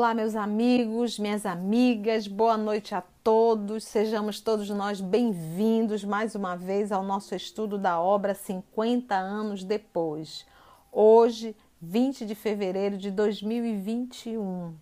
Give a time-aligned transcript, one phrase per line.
[0.00, 3.84] Olá, meus amigos, minhas amigas, boa noite a todos.
[3.84, 10.46] Sejamos todos nós bem-vindos mais uma vez ao nosso estudo da obra 50 anos depois.
[10.90, 14.74] Hoje, 20 de fevereiro de 2021.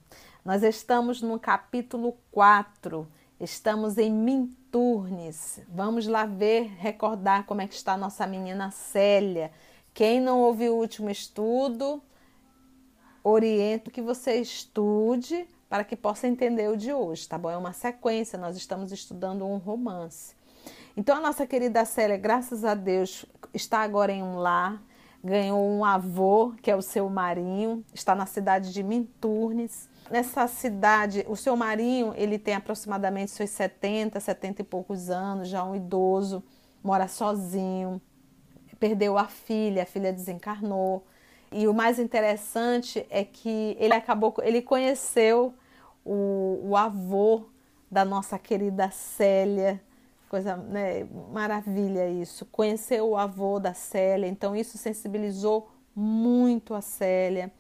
[0.44, 3.04] Nós estamos no capítulo 4.
[3.40, 5.60] Estamos em Minturnes.
[5.68, 9.50] Vamos lá ver, recordar como é que está nossa menina Célia.
[9.92, 12.00] Quem não ouviu o último estudo,
[13.28, 17.50] oriento que você estude para que possa entender o de hoje, tá bom?
[17.50, 20.34] É uma sequência, nós estamos estudando um romance.
[20.96, 23.24] Então, a nossa querida Célia, graças a Deus,
[23.54, 24.82] está agora em um lar,
[25.22, 29.88] ganhou um avô, que é o seu Marinho, está na cidade de Minturnes.
[30.10, 35.62] Nessa cidade, o seu Marinho, ele tem aproximadamente seus 70, 70 e poucos anos, já
[35.62, 36.42] um idoso,
[36.82, 38.00] mora sozinho,
[38.80, 41.04] perdeu a filha, a filha desencarnou.
[41.50, 45.54] E o mais interessante é que ele acabou, ele conheceu
[46.04, 47.44] o, o avô
[47.90, 49.80] da nossa querida Célia,
[50.28, 52.44] coisa né, maravilha isso.
[52.46, 57.50] Conheceu o avô da Célia, então isso sensibilizou muito a Célia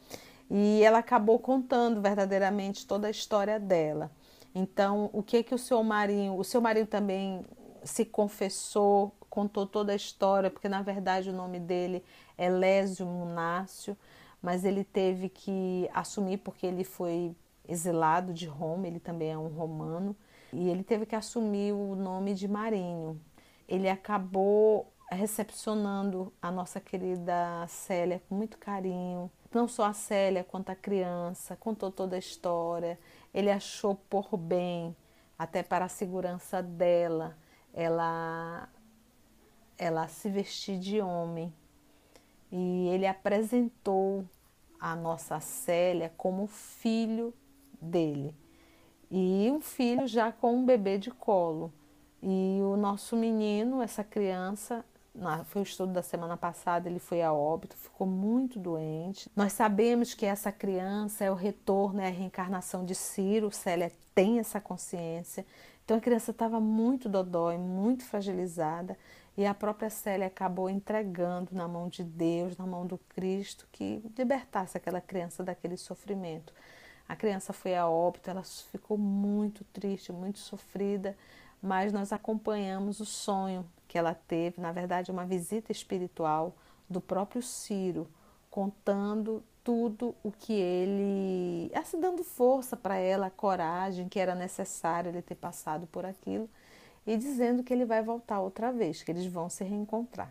[0.50, 4.10] e ela acabou contando verdadeiramente toda a história dela.
[4.54, 7.44] Então, o que que o seu Marinho, o seu Marinho também
[7.84, 12.04] se confessou, contou toda a história, porque na verdade o nome dele
[12.36, 13.96] é Lésio Munácio,
[14.42, 17.34] mas ele teve que assumir porque ele foi
[17.66, 20.16] exilado de Roma, ele também é um romano,
[20.52, 23.20] e ele teve que assumir o nome de Marinho.
[23.68, 30.70] Ele acabou recepcionando a nossa querida Célia com muito carinho, não só a Célia quanto
[30.70, 32.98] a criança, contou toda a história.
[33.32, 34.94] Ele achou por bem,
[35.38, 37.36] até para a segurança dela,
[37.72, 38.68] ela
[39.78, 41.52] ela se vestir de homem
[42.50, 44.24] e ele apresentou
[44.80, 47.32] a nossa Célia como filho
[47.80, 48.34] dele.
[49.10, 51.72] E um filho já com um bebê de colo.
[52.22, 54.84] E o nosso menino, essa criança,
[55.46, 59.30] foi o estudo da semana passada, ele foi a óbito, ficou muito doente.
[59.34, 64.38] Nós sabemos que essa criança é o retorno, é a reencarnação de Ciro, Célia tem
[64.38, 65.46] essa consciência.
[65.84, 68.96] Então a criança estava muito dodói, muito fragilizada.
[69.38, 74.02] E a própria Célia acabou entregando na mão de Deus, na mão do Cristo, que
[74.18, 76.52] libertasse aquela criança daquele sofrimento.
[77.08, 81.16] A criança foi a óbito, ela ficou muito triste, muito sofrida,
[81.62, 86.56] mas nós acompanhamos o sonho que ela teve, na verdade, uma visita espiritual
[86.90, 88.08] do próprio Ciro,
[88.50, 95.22] contando tudo o que ele, assim, dando força para ela, coragem que era necessário ele
[95.22, 96.50] ter passado por aquilo
[97.08, 100.30] e dizendo que ele vai voltar outra vez, que eles vão se reencontrar.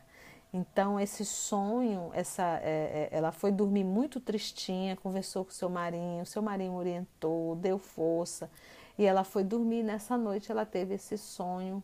[0.54, 5.72] Então, esse sonho, essa, é, é, ela foi dormir muito tristinha, conversou com o seu
[5.72, 8.48] marinho, o seu marinho orientou, deu força,
[8.96, 9.82] e ela foi dormir.
[9.82, 11.84] Nessa noite, ela teve esse sonho,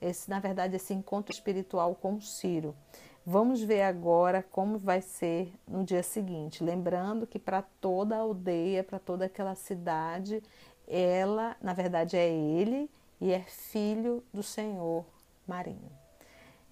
[0.00, 2.74] esse, na verdade, esse encontro espiritual com Ciro.
[3.24, 6.64] Vamos ver agora como vai ser no dia seguinte.
[6.64, 10.42] Lembrando que para toda a aldeia, para toda aquela cidade,
[10.88, 12.90] ela, na verdade, é ele
[13.22, 15.04] e é filho do Senhor
[15.46, 15.92] Marinho.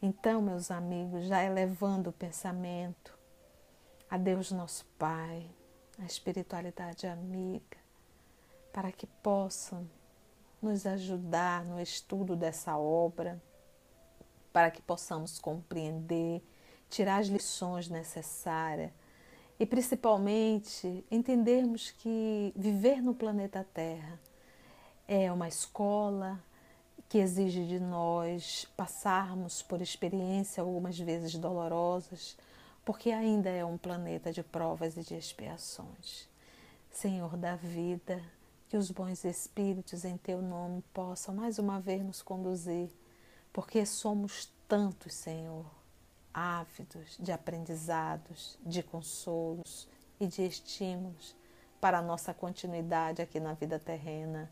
[0.02, 3.16] Então, meus amigos, já elevando o pensamento
[4.10, 5.48] a Deus nosso Pai,
[5.96, 7.78] a espiritualidade amiga,
[8.72, 9.88] para que possam
[10.60, 13.40] nos ajudar no estudo dessa obra,
[14.52, 16.42] para que possamos compreender,
[16.88, 18.90] tirar as lições necessárias
[19.56, 24.18] e principalmente entendermos que viver no planeta Terra
[25.12, 26.40] é uma escola
[27.08, 32.38] que exige de nós passarmos por experiências algumas vezes dolorosas,
[32.84, 36.28] porque ainda é um planeta de provas e de expiações.
[36.92, 38.22] Senhor da vida,
[38.68, 42.88] que os bons espíritos em teu nome possam mais uma vez nos conduzir,
[43.52, 45.66] porque somos tantos, Senhor,
[46.32, 49.88] ávidos de aprendizados, de consolos
[50.20, 51.34] e de estímulos
[51.80, 54.48] para a nossa continuidade aqui na vida terrena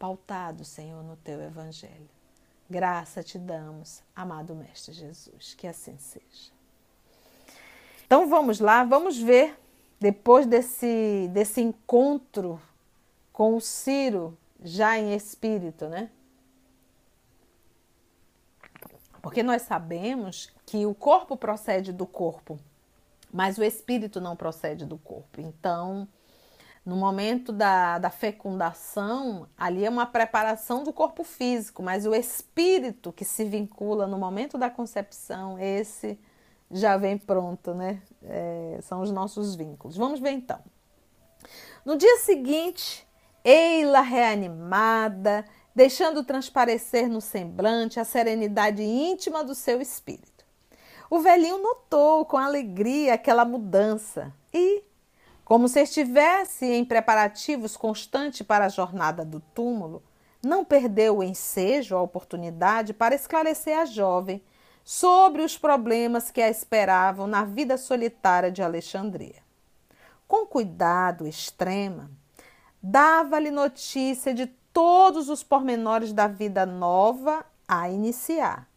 [0.00, 2.08] pautado, Senhor, no teu evangelho.
[2.70, 6.50] Graça te damos, amado Mestre Jesus, que assim seja.
[8.06, 9.56] Então vamos lá, vamos ver,
[10.00, 12.60] depois desse, desse encontro
[13.30, 16.10] com o Ciro, já em espírito, né?
[19.20, 22.58] Porque nós sabemos que o corpo procede do corpo,
[23.30, 25.42] mas o espírito não procede do corpo.
[25.42, 26.08] Então,
[26.84, 33.12] no momento da, da fecundação, ali é uma preparação do corpo físico, mas o espírito
[33.12, 36.18] que se vincula no momento da concepção, esse
[36.70, 38.00] já vem pronto, né?
[38.22, 39.96] É, são os nossos vínculos.
[39.96, 40.60] Vamos ver então.
[41.84, 43.06] No dia seguinte,
[43.44, 45.44] Eila reanimada,
[45.74, 50.44] deixando transparecer no semblante a serenidade íntima do seu espírito.
[51.08, 54.84] O velhinho notou com alegria aquela mudança e,
[55.50, 60.00] como se estivesse em preparativos constantes para a jornada do túmulo,
[60.40, 64.40] não perdeu o ensejo, a oportunidade para esclarecer a jovem
[64.84, 69.42] sobre os problemas que a esperavam na vida solitária de Alexandria.
[70.28, 72.08] Com cuidado extrema,
[72.80, 78.68] dava-lhe notícia de todos os pormenores da vida nova a iniciar,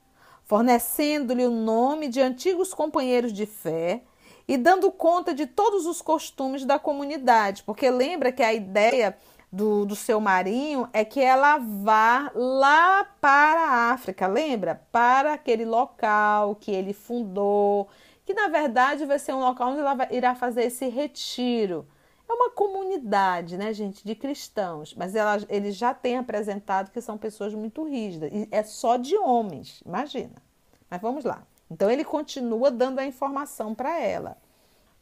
[0.44, 4.02] fornecendo-lhe o nome de antigos companheiros de fé
[4.48, 9.18] e dando conta de todos os costumes da comunidade, porque lembra que a ideia
[9.52, 14.82] do, do seu marinho é que ela vá lá para a África, lembra?
[14.92, 17.88] Para aquele local que ele fundou,
[18.26, 21.88] que na verdade vai ser um local onde ela irá fazer esse retiro.
[22.28, 27.16] É uma comunidade, né, gente, de cristãos, mas ela, ele já tem apresentado que são
[27.18, 30.42] pessoas muito rígidas, e é só de homens, imagina.
[30.90, 31.46] Mas vamos lá.
[31.70, 34.38] Então ele continua dando a informação para ela.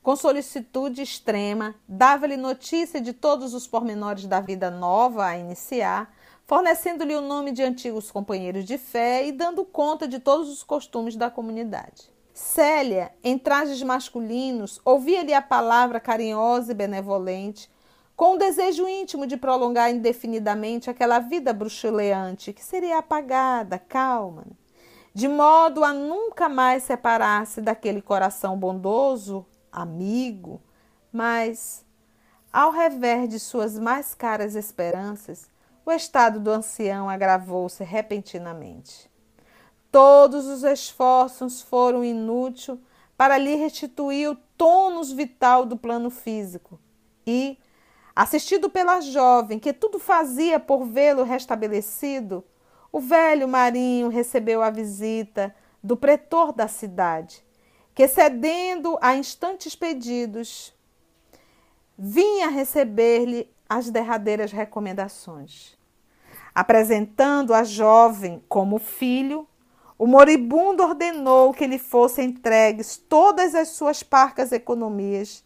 [0.01, 6.11] Com solicitude extrema, dava-lhe notícia de todos os pormenores da vida nova a iniciar,
[6.45, 11.15] fornecendo-lhe o nome de antigos companheiros de fé e dando conta de todos os costumes
[11.15, 12.09] da comunidade.
[12.33, 17.69] Célia, em trajes masculinos, ouvia-lhe a palavra carinhosa e benevolente,
[18.15, 24.45] com o desejo íntimo de prolongar indefinidamente aquela vida bruxuleante que seria apagada, calma,
[25.13, 30.61] de modo a nunca mais separar-se daquele coração bondoso, amigo,
[31.11, 31.85] mas,
[32.51, 35.49] ao revés de suas mais caras esperanças,
[35.85, 39.11] o estado do ancião agravou-se repentinamente.
[39.91, 42.79] Todos os esforços foram inúteis
[43.17, 46.79] para lhe restituir o tônus vital do plano físico
[47.27, 47.57] e,
[48.15, 52.43] assistido pela jovem que tudo fazia por vê-lo restabelecido,
[52.91, 57.43] o velho marinho recebeu a visita do pretor da cidade,
[57.95, 60.73] que, cedendo a instantes pedidos,
[61.97, 65.77] vinha receber-lhe as derradeiras recomendações.
[66.53, 69.47] Apresentando a jovem como filho,
[69.97, 75.45] o moribundo ordenou que lhe fossem entregues todas as suas parcas economias,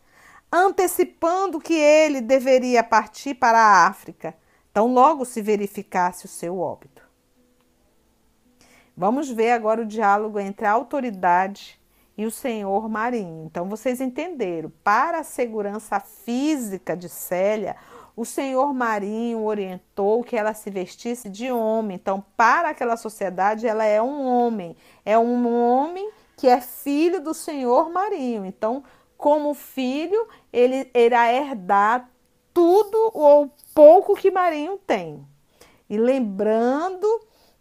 [0.52, 4.36] antecipando que ele deveria partir para a África,
[4.74, 7.05] tão logo se verificasse o seu óbito.
[8.98, 11.80] Vamos ver agora o diálogo entre a autoridade
[12.18, 13.46] e o senhor Marinho.
[13.46, 17.76] Então vocês entenderam, para a segurança física de Célia,
[18.16, 21.96] o senhor Marinho orientou que ela se vestisse de homem.
[21.96, 27.34] Então, para aquela sociedade, ela é um homem, é um homem que é filho do
[27.34, 28.46] senhor Marinho.
[28.46, 28.84] Então,
[29.18, 32.10] como filho, ele irá herdar
[32.54, 35.28] tudo ou pouco que Marinho tem.
[35.90, 37.06] E lembrando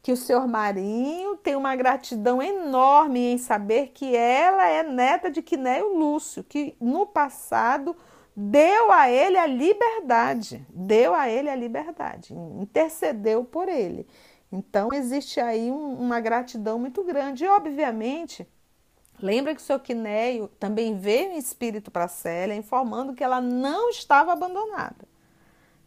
[0.05, 5.41] que o senhor Marinho tem uma gratidão enorme em saber que ela é neta de
[5.41, 7.96] Quinéio Lúcio, que no passado
[8.37, 14.06] deu a ele a liberdade, deu a ele a liberdade, intercedeu por ele.
[14.53, 17.44] Então existe aí um, uma gratidão muito grande.
[17.44, 18.46] E, obviamente,
[19.19, 23.89] lembra que o seu Quinéio também veio em espírito para Célia, informando que ela não
[23.89, 25.14] estava abandonada.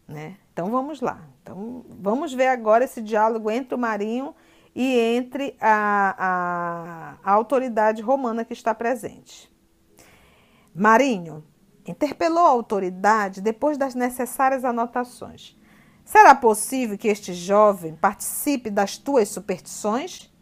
[0.08, 0.38] Né?
[0.52, 1.20] Então vamos lá.
[1.42, 4.34] Então vamos ver agora esse diálogo entre o Marinho
[4.74, 9.52] e entre a, a, a autoridade romana que está presente.
[10.74, 11.44] Marinho
[11.86, 15.56] interpelou a autoridade depois das necessárias anotações.
[16.04, 20.32] Será possível que este jovem participe das tuas superstições?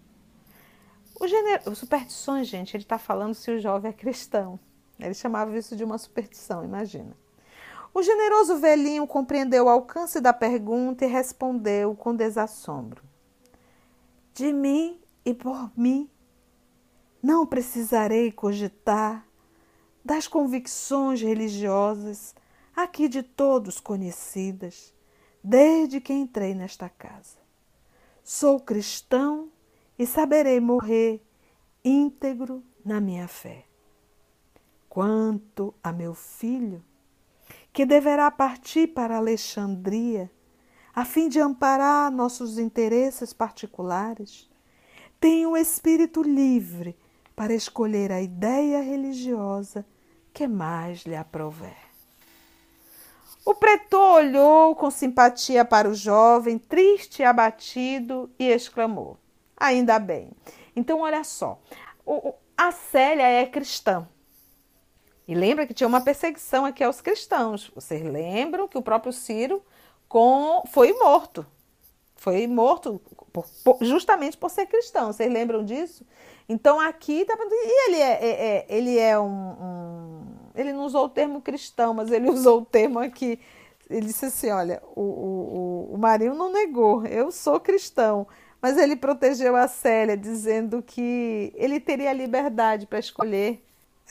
[1.18, 1.74] O.
[1.74, 4.60] Superstições, gente, ele está falando se o jovem é cristão.
[4.98, 7.16] Ele chamava isso de uma superstição, imagina.
[7.96, 13.02] O generoso velhinho compreendeu o alcance da pergunta e respondeu com desassombro:
[14.34, 16.06] De mim e por mim
[17.22, 19.26] não precisarei cogitar
[20.04, 22.34] das convicções religiosas
[22.76, 24.92] aqui de todos conhecidas,
[25.42, 27.38] desde que entrei nesta casa.
[28.22, 29.50] Sou cristão
[29.98, 31.26] e saberei morrer
[31.82, 33.64] íntegro na minha fé.
[34.86, 36.84] Quanto a meu filho,
[37.76, 40.30] que deverá partir para Alexandria,
[40.94, 44.48] a fim de amparar nossos interesses particulares,
[45.20, 46.96] tenho o espírito livre
[47.36, 49.84] para escolher a ideia religiosa
[50.32, 51.76] que mais lhe aprover.
[53.44, 59.18] O pretor olhou com simpatia para o jovem, triste e abatido, e exclamou:
[59.54, 60.30] Ainda bem.
[60.74, 61.60] Então, olha só,
[62.56, 64.08] a Célia é cristã.
[65.28, 67.70] E lembra que tinha uma perseguição aqui aos cristãos.
[67.74, 69.62] Vocês lembram que o próprio Ciro
[70.08, 71.44] com, foi morto.
[72.14, 73.00] Foi morto
[73.32, 75.12] por, por, justamente por ser cristão.
[75.12, 76.06] Vocês lembram disso?
[76.48, 81.06] Então aqui tá, e ele é, é, é ele é um, um, ele não usou
[81.06, 83.40] o termo cristão, mas ele usou o termo aqui.
[83.90, 88.26] Ele disse assim, olha, o, o, o Marinho não negou, eu sou cristão,
[88.60, 93.64] mas ele protegeu a Célia, dizendo que ele teria liberdade para escolher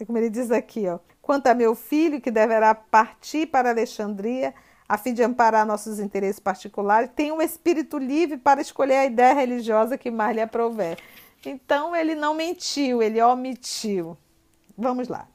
[0.04, 1.00] como ele diz aqui, ó.
[1.22, 4.54] Quanto a meu filho, que deverá partir para Alexandria,
[4.88, 9.34] a fim de amparar nossos interesses particulares, tem um espírito livre para escolher a ideia
[9.34, 10.98] religiosa que mais lhe aprouver.
[11.46, 14.18] Então, ele não mentiu, ele omitiu.
[14.78, 15.28] Vamos lá.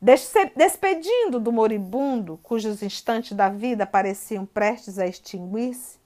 [0.00, 5.98] Despedindo do moribundo, cujos instantes da vida pareciam prestes a extinguir-se,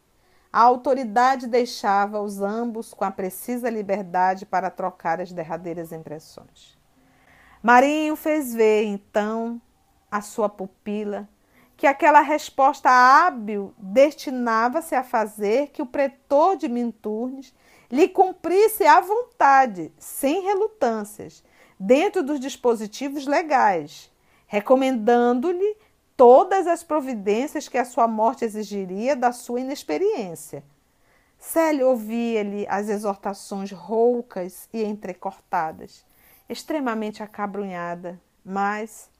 [0.52, 6.75] a autoridade deixava os ambos com a precisa liberdade para trocar as derradeiras impressões.
[7.66, 9.60] Marinho fez ver, então,
[10.08, 11.28] a sua pupila
[11.76, 17.52] que aquela resposta hábil destinava-se a fazer que o pretor de Minturnes
[17.90, 21.42] lhe cumprisse à vontade, sem relutâncias,
[21.76, 24.12] dentro dos dispositivos legais,
[24.46, 25.76] recomendando-lhe
[26.16, 30.62] todas as providências que a sua morte exigiria da sua inexperiência.
[31.36, 36.06] Célio ouvia-lhe as exortações roucas e entrecortadas
[36.48, 39.10] extremamente acabrunhada, mas,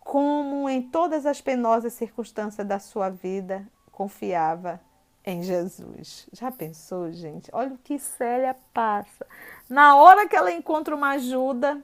[0.00, 4.80] como em todas as penosas circunstâncias da sua vida, confiava
[5.24, 6.28] em Jesus.
[6.32, 7.50] Já pensou, gente?
[7.52, 9.26] Olha o que Célia passa.
[9.68, 11.82] Na hora que ela encontra uma ajuda,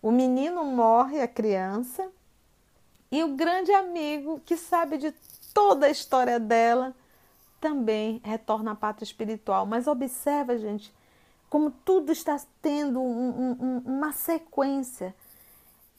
[0.00, 2.08] o menino morre, a criança,
[3.10, 5.12] e o grande amigo que sabe de
[5.54, 6.94] toda a história dela
[7.60, 9.64] também retorna à pátria espiritual.
[9.64, 10.94] Mas observa, gente,
[11.56, 15.14] como tudo está tendo um, um, uma sequência.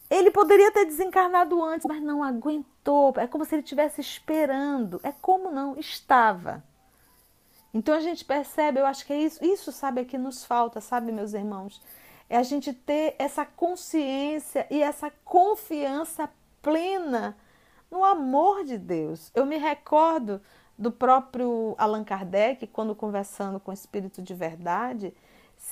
[0.07, 3.11] Ele poderia ter desencarnado antes, mas não aguentou.
[3.17, 4.99] É como se ele estivesse esperando.
[5.01, 6.63] É como não estava.
[7.73, 10.79] Então a gente percebe, eu acho que é isso, isso sabe é que nos falta,
[10.79, 11.81] sabe, meus irmãos?
[12.29, 16.29] É a gente ter essa consciência e essa confiança
[16.61, 17.35] plena
[17.89, 19.31] no amor de Deus.
[19.33, 20.39] Eu me recordo
[20.77, 25.15] do próprio Allan Kardec, quando conversando com o Espírito de Verdade,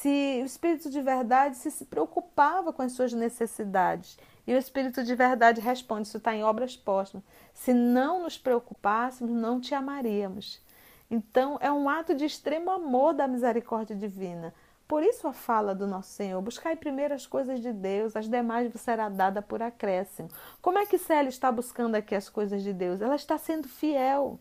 [0.01, 4.17] se o Espírito de Verdade se, se preocupava com as suas necessidades.
[4.45, 7.23] E o Espírito de Verdade responde: Isso está em obras póstumas.
[7.53, 10.61] Se não nos preocupássemos, não te amaríamos.
[11.09, 14.53] Então, é um ato de extremo amor da misericórdia divina.
[14.85, 18.69] Por isso a fala do nosso Senhor: buscai primeiro as coisas de Deus, as demais
[18.69, 20.29] vos será dada por acréscimo.
[20.61, 23.01] Como é que Célia está buscando aqui as coisas de Deus?
[23.01, 24.39] Ela está sendo fiel.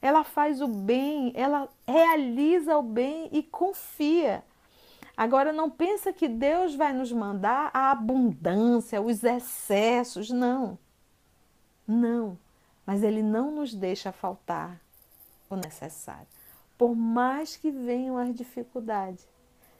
[0.00, 4.44] Ela faz o bem, ela realiza o bem e confia.
[5.16, 10.78] Agora, não pensa que Deus vai nos mandar a abundância, os excessos, não.
[11.86, 12.38] Não.
[12.86, 14.80] Mas Ele não nos deixa faltar
[15.48, 16.26] o necessário.
[16.78, 19.28] Por mais que venham as dificuldades,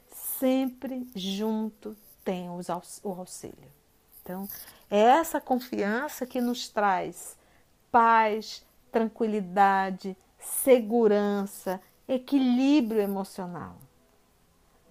[0.07, 2.61] sempre junto tem o
[3.11, 3.71] auxílio.
[4.21, 4.47] Então,
[4.89, 7.37] é essa confiança que nos traz
[7.91, 13.75] paz, tranquilidade, segurança, equilíbrio emocional.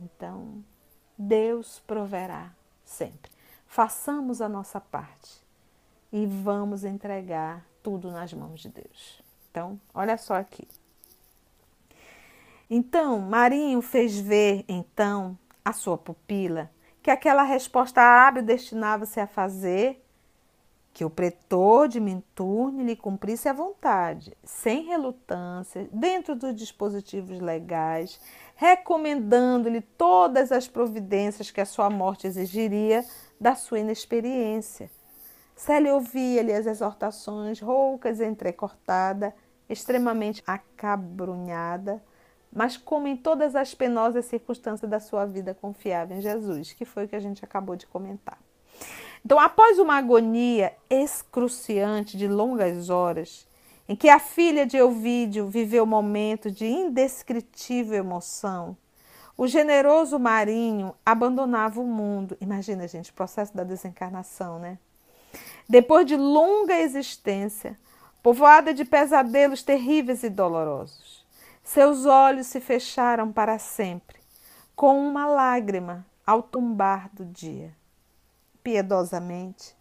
[0.03, 0.65] Então,
[1.17, 2.53] Deus proverá
[2.85, 3.31] sempre.
[3.67, 5.43] Façamos a nossa parte
[6.13, 9.23] e vamos entregar tudo nas mãos de Deus.
[9.51, 10.67] Então, olha só aqui.
[12.69, 16.71] Então, Marinho fez ver, então, a sua pupila
[17.03, 20.03] que aquela resposta hábil destinava-se a fazer
[20.95, 28.21] que o pretor de Minturne lhe cumprisse a vontade, sem relutância, dentro dos dispositivos legais,
[28.63, 33.05] recomendando-lhe todas as providências que a sua morte exigiria
[33.41, 34.89] da sua inexperiência.
[35.57, 39.35] Célia ouvia-lhe as exortações roucas e entrecortada,
[39.69, 42.01] extremamente acabrunhada,
[42.53, 47.07] mas como em todas as penosas circunstâncias da sua vida confiava em Jesus, que foi
[47.07, 48.39] o que a gente acabou de comentar.
[49.27, 53.45] Então, após uma agonia excruciante de longas horas,
[53.89, 58.77] em que a filha de Elvídio viveu momentos de indescritível emoção,
[59.37, 62.37] o generoso Marinho abandonava o mundo.
[62.41, 64.79] Imagina, gente, o processo da desencarnação, né?
[65.69, 67.79] Depois de longa existência,
[68.23, 71.27] povoada de pesadelos terríveis e dolorosos,
[71.63, 74.21] seus olhos se fecharam para sempre,
[74.77, 77.75] com uma lágrima ao tombar do dia
[78.63, 79.75] piedosamente,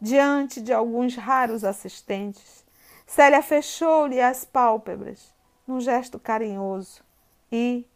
[0.00, 2.64] diante de alguns raros assistentes,
[3.08, 5.34] Célia fechou-lhe as pálpebras
[5.66, 7.02] num gesto carinhoso
[7.50, 7.86] e,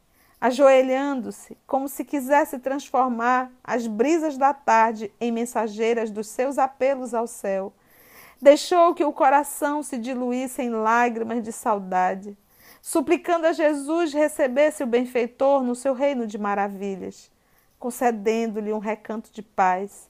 [0.40, 7.26] ajoelhando-se, como se quisesse transformar as brisas da tarde em mensageiras dos seus apelos ao
[7.26, 7.74] céu.
[8.40, 12.34] Deixou que o coração se diluísse em lágrimas de saudade,
[12.80, 17.30] suplicando a Jesus recebesse o benfeitor no seu reino de maravilhas,
[17.78, 20.08] concedendo-lhe um recanto de paz,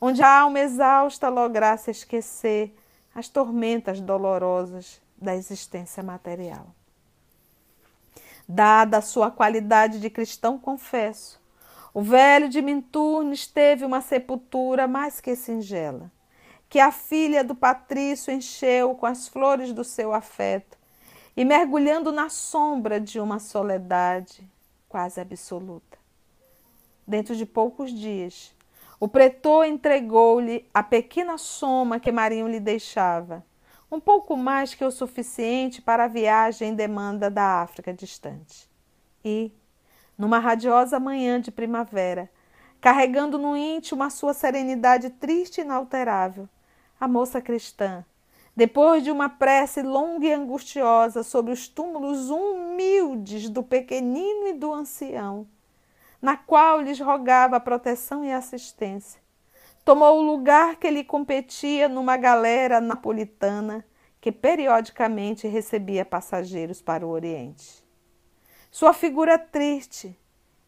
[0.00, 2.72] onde a alma exausta lograsse esquecer
[3.14, 6.66] as tormentas dolorosas da existência material.
[8.46, 11.40] Dada a sua qualidade de cristão, confesso,
[11.94, 16.10] o velho de Minturnes teve uma sepultura mais que singela,
[16.68, 20.76] que a filha do patrício encheu com as flores do seu afeto,
[21.36, 24.48] e mergulhando na sombra de uma soledade
[24.88, 25.98] quase absoluta.
[27.06, 28.54] Dentro de poucos dias,
[29.00, 33.44] o pretor entregou-lhe a pequena soma que Marinho lhe deixava,
[33.90, 38.68] um pouco mais que o suficiente para a viagem em demanda da África distante.
[39.24, 39.52] E,
[40.16, 42.30] numa radiosa manhã de primavera,
[42.80, 46.48] carregando no íntimo a sua serenidade triste e inalterável,
[47.00, 48.04] a moça cristã,
[48.56, 54.72] depois de uma prece longa e angustiosa sobre os túmulos humildes do pequenino e do
[54.72, 55.46] ancião,
[56.24, 59.20] na qual lhes rogava proteção e assistência,
[59.84, 63.84] tomou o lugar que lhe competia numa galera napolitana
[64.22, 67.84] que periodicamente recebia passageiros para o Oriente.
[68.70, 70.18] Sua figura triste,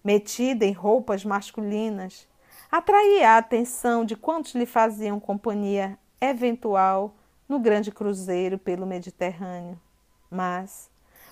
[0.04, 2.28] metida em roupas masculinas,
[2.70, 7.16] atraía a atenção de quantos lhe faziam companhia eventual
[7.48, 9.80] no grande cruzeiro pelo Mediterrâneo.
[10.30, 10.90] Mas,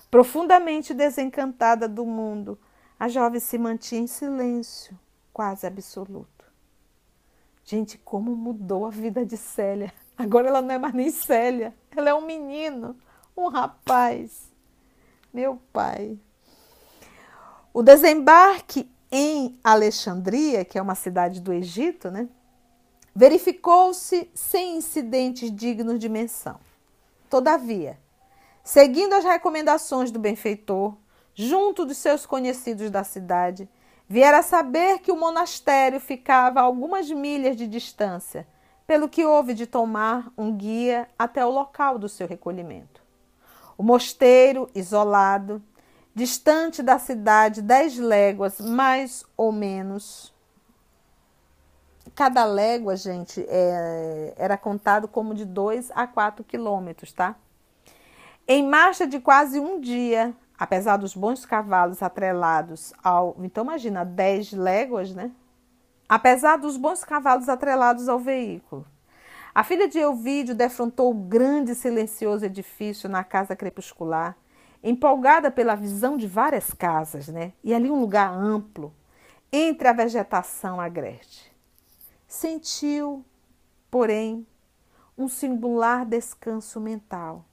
[0.09, 2.57] profundamente desencantada do mundo,
[2.99, 4.97] a jovem se mantinha em silêncio,
[5.33, 6.45] quase absoluto.
[7.63, 9.93] Gente, como mudou a vida de Célia.
[10.17, 12.95] Agora ela não é mais nem Célia, ela é um menino,
[13.35, 14.49] um rapaz.
[15.33, 16.17] Meu pai.
[17.73, 22.29] O desembarque em Alexandria, que é uma cidade do Egito, né?
[23.13, 26.59] Verificou-se sem incidentes dignos de menção.
[27.29, 27.99] Todavia,
[28.63, 30.95] seguindo as recomendações do benfeitor,
[31.35, 33.69] junto dos seus conhecidos da cidade,
[34.07, 38.47] Viera saber que o monastério ficava a algumas milhas de distância,
[38.85, 43.01] pelo que houve de tomar um guia até o local do seu recolhimento.
[43.75, 45.61] O mosteiro, isolado,
[46.13, 50.31] distante da cidade dez léguas, mais ou menos.
[52.13, 57.35] Cada légua, gente, é, era contado como de dois a quatro quilômetros, tá?
[58.47, 63.35] Em marcha de quase um dia, apesar dos bons cavalos atrelados ao.
[63.39, 65.31] Então, imagina, 10 léguas, né?
[66.07, 68.85] Apesar dos bons cavalos atrelados ao veículo.
[69.53, 74.35] A filha de Elvídio defrontou o grande e silencioso edifício na casa crepuscular,
[74.83, 77.53] empolgada pela visão de várias casas, né?
[77.63, 78.93] E ali um lugar amplo,
[79.51, 81.51] entre a vegetação agreste.
[82.27, 83.23] Sentiu,
[83.89, 84.45] porém,
[85.17, 87.45] um singular descanso mental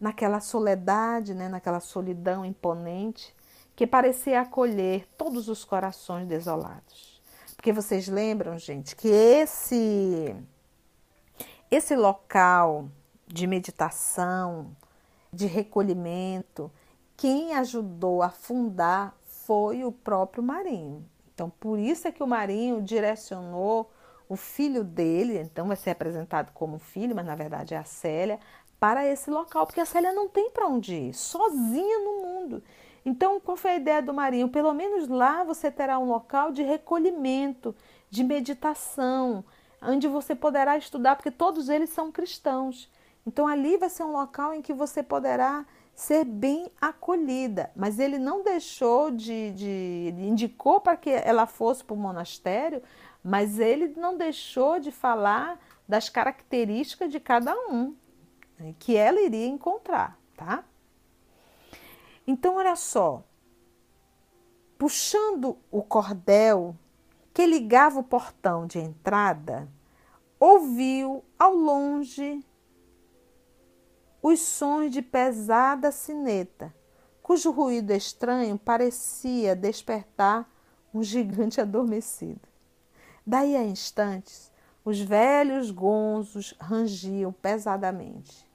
[0.00, 3.34] naquela soledade, né, naquela solidão imponente
[3.74, 7.22] que parecia acolher todos os corações desolados.
[7.54, 10.34] Porque vocês lembram, gente, que esse
[11.70, 12.88] esse local
[13.26, 14.74] de meditação,
[15.32, 16.72] de recolhimento,
[17.16, 21.04] quem ajudou a fundar foi o próprio Marinho.
[21.34, 23.90] Então, por isso é que o Marinho direcionou
[24.28, 28.38] o filho dele, então vai ser apresentado como filho, mas na verdade é a Célia,
[28.78, 32.62] para esse local, porque a Célia não tem para onde ir, sozinha no mundo.
[33.04, 34.48] Então, qual foi a ideia do Marinho?
[34.48, 37.74] Pelo menos lá você terá um local de recolhimento,
[38.10, 39.44] de meditação,
[39.82, 42.90] onde você poderá estudar, porque todos eles são cristãos.
[43.26, 45.64] Então, ali vai ser um local em que você poderá
[45.94, 47.70] ser bem acolhida.
[47.74, 49.52] Mas ele não deixou de.
[49.52, 52.82] de indicou para que ela fosse para o monastério,
[53.22, 57.94] mas ele não deixou de falar das características de cada um
[58.58, 60.64] né, que ela iria encontrar, tá?
[62.26, 63.22] Então, olha só,
[64.76, 66.76] puxando o cordel
[67.32, 69.68] que ligava o portão de entrada,
[70.38, 72.44] ouviu ao longe
[74.20, 76.74] os sons de pesada sineta,
[77.22, 80.50] cujo ruído estranho parecia despertar
[80.92, 82.40] um gigante adormecido.
[83.24, 84.52] Daí a instantes,
[84.84, 88.47] os velhos gonzos rangiam pesadamente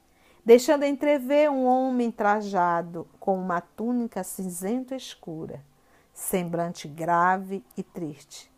[0.46, 5.64] deixando entrever um homem trajado com uma túnica cinzento escura,
[6.14, 8.52] semblante grave e triste,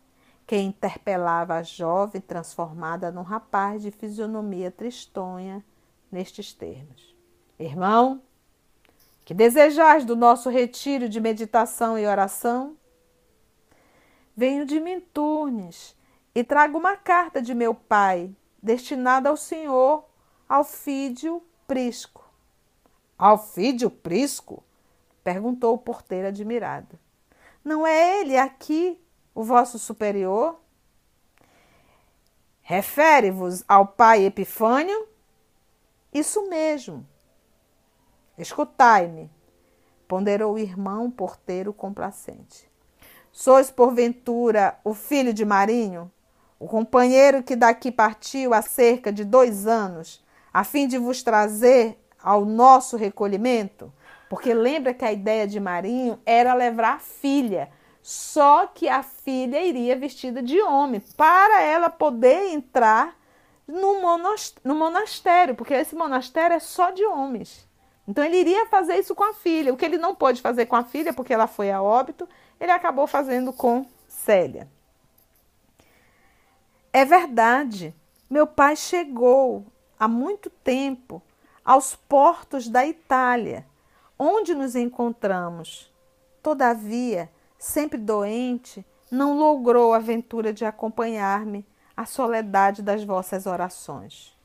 [0.46, 5.64] que interpelava a jovem transformada num rapaz de fisionomia tristonha
[6.10, 7.14] nestes termos:
[7.58, 8.22] Irmão,
[9.24, 12.76] Que desejais do nosso retiro de meditação e oração?
[14.36, 15.96] Venho de Minturnes
[16.32, 18.30] e trago uma carta de meu pai,
[18.62, 20.04] destinada ao senhor
[20.48, 22.24] Alfídio Prisco.
[23.18, 24.62] Alfídio Prisco?
[25.24, 26.98] perguntou o porteiro admirado.
[27.64, 29.00] Não é ele aqui,
[29.34, 30.60] o vosso superior?
[32.62, 35.08] Refere-vos ao pai Epifânio?
[36.12, 37.06] Isso mesmo.
[38.38, 39.30] Escutai-me,
[40.06, 42.70] ponderou o irmão porteiro complacente.
[43.32, 46.10] Sois, porventura, o filho de Marinho,
[46.58, 50.24] o companheiro que daqui partiu há cerca de dois anos,
[50.56, 53.92] a fim de vos trazer ao nosso recolhimento?
[54.26, 57.68] Porque lembra que a ideia de Marinho era levar a filha,
[58.02, 63.14] só que a filha iria vestida de homem, para ela poder entrar
[63.68, 67.68] no monastério, porque esse monastério é só de homens.
[68.08, 69.74] Então ele iria fazer isso com a filha.
[69.74, 72.26] O que ele não pôde fazer com a filha, porque ela foi a óbito,
[72.58, 74.66] ele acabou fazendo com Célia.
[76.94, 77.94] É verdade,
[78.30, 79.66] meu pai chegou
[79.98, 81.22] há muito tempo
[81.64, 83.66] aos portos da Itália,
[84.18, 85.92] onde nos encontramos.
[86.42, 94.36] Todavia, sempre doente, não logrou a aventura de acompanhar-me à soledade das vossas orações.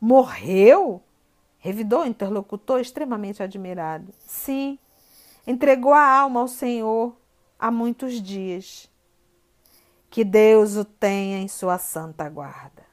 [0.00, 1.02] Morreu?
[1.58, 4.12] Revidou o interlocutor extremamente admirado.
[4.18, 4.78] Sim,
[5.46, 7.16] entregou a alma ao Senhor
[7.58, 8.90] há muitos dias.
[10.10, 12.87] Que Deus o tenha em sua santa guarda.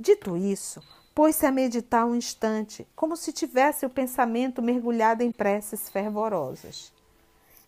[0.00, 0.80] Dito isso,
[1.12, 6.92] pôs-se a meditar um instante, como se tivesse o pensamento mergulhado em preces fervorosas.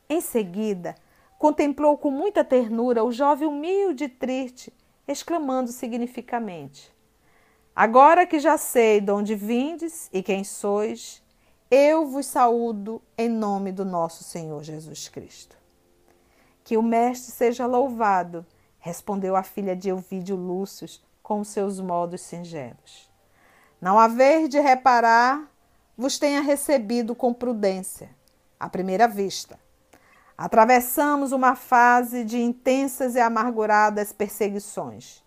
[0.09, 0.95] Em seguida,
[1.37, 4.73] contemplou com muita ternura o jovem humilde e triste,
[5.09, 6.95] exclamando significamente:
[7.75, 11.21] Agora que já sei de onde vindes e quem sois,
[11.69, 15.57] eu vos saúdo em nome do nosso Senhor Jesus Cristo.
[16.62, 18.47] Que o Mestre seja louvado,
[18.79, 20.87] respondeu a filha de Elvídio Lúcio
[21.31, 23.09] com seus modos singelos.
[23.81, 25.49] Não haver de reparar,
[25.97, 28.11] vos tenha recebido com prudência,
[28.59, 29.57] à primeira vista.
[30.37, 35.23] Atravessamos uma fase de intensas e amarguradas perseguições,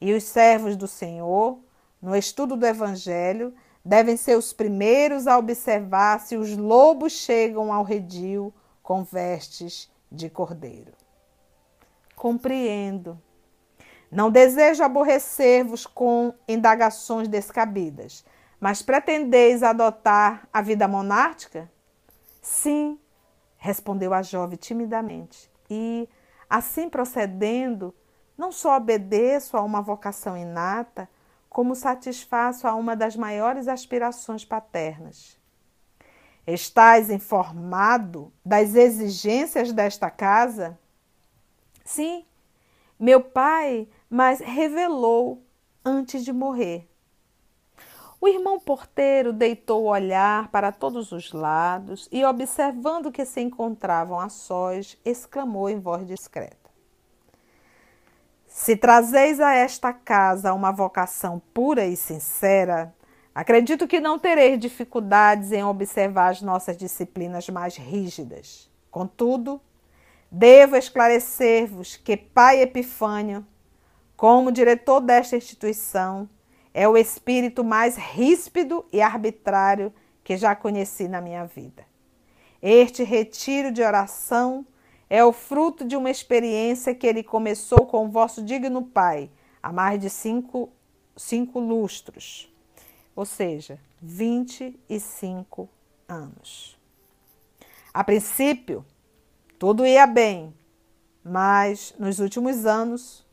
[0.00, 1.58] e os servos do Senhor,
[2.00, 3.52] no estudo do Evangelho,
[3.84, 10.30] devem ser os primeiros a observar se os lobos chegam ao redil com vestes de
[10.30, 10.92] cordeiro.
[12.14, 13.20] Compreendo.
[14.10, 18.24] Não desejo aborrecer-vos com indagações descabidas,
[18.58, 21.70] mas pretendeis adotar a vida monástica?
[22.40, 22.98] Sim,
[23.58, 25.50] respondeu a jovem timidamente.
[25.68, 26.08] E,
[26.48, 27.94] assim procedendo,
[28.36, 31.08] não só obedeço a uma vocação inata,
[31.50, 35.38] como satisfaço a uma das maiores aspirações paternas.
[36.46, 40.78] Estás informado das exigências desta casa?
[41.84, 42.24] Sim,
[42.98, 45.42] meu pai mas revelou
[45.84, 46.88] antes de morrer.
[48.20, 54.18] O irmão porteiro deitou o olhar para todos os lados e, observando que se encontravam
[54.18, 56.68] a sós, exclamou em voz discreta:
[58.48, 62.92] se trazeis a esta casa uma vocação pura e sincera,
[63.32, 68.68] acredito que não tereis dificuldades em observar as nossas disciplinas mais rígidas.
[68.90, 69.60] Contudo,
[70.28, 73.46] devo esclarecer-vos que Pai Epifânio,
[74.18, 76.28] como diretor desta instituição,
[76.74, 81.86] é o espírito mais ríspido e arbitrário que já conheci na minha vida.
[82.60, 84.66] Este retiro de oração
[85.08, 89.30] é o fruto de uma experiência que ele começou com o vosso digno pai
[89.62, 90.68] há mais de cinco,
[91.16, 92.52] cinco lustros,
[93.14, 95.68] ou seja, 25
[96.08, 96.76] anos.
[97.94, 98.84] A princípio,
[99.60, 100.52] tudo ia bem,
[101.22, 103.27] mas nos últimos anos,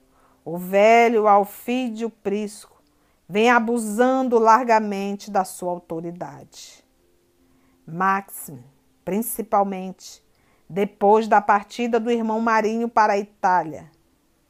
[0.46, 2.82] o velho Alfídio Prisco
[3.28, 6.86] vem abusando largamente da sua autoridade.
[7.86, 8.64] Maxime,
[9.04, 10.24] principalmente,
[10.70, 13.92] depois da partida do irmão Marinho para a Itália.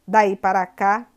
[0.06, 1.08] Daí para cá,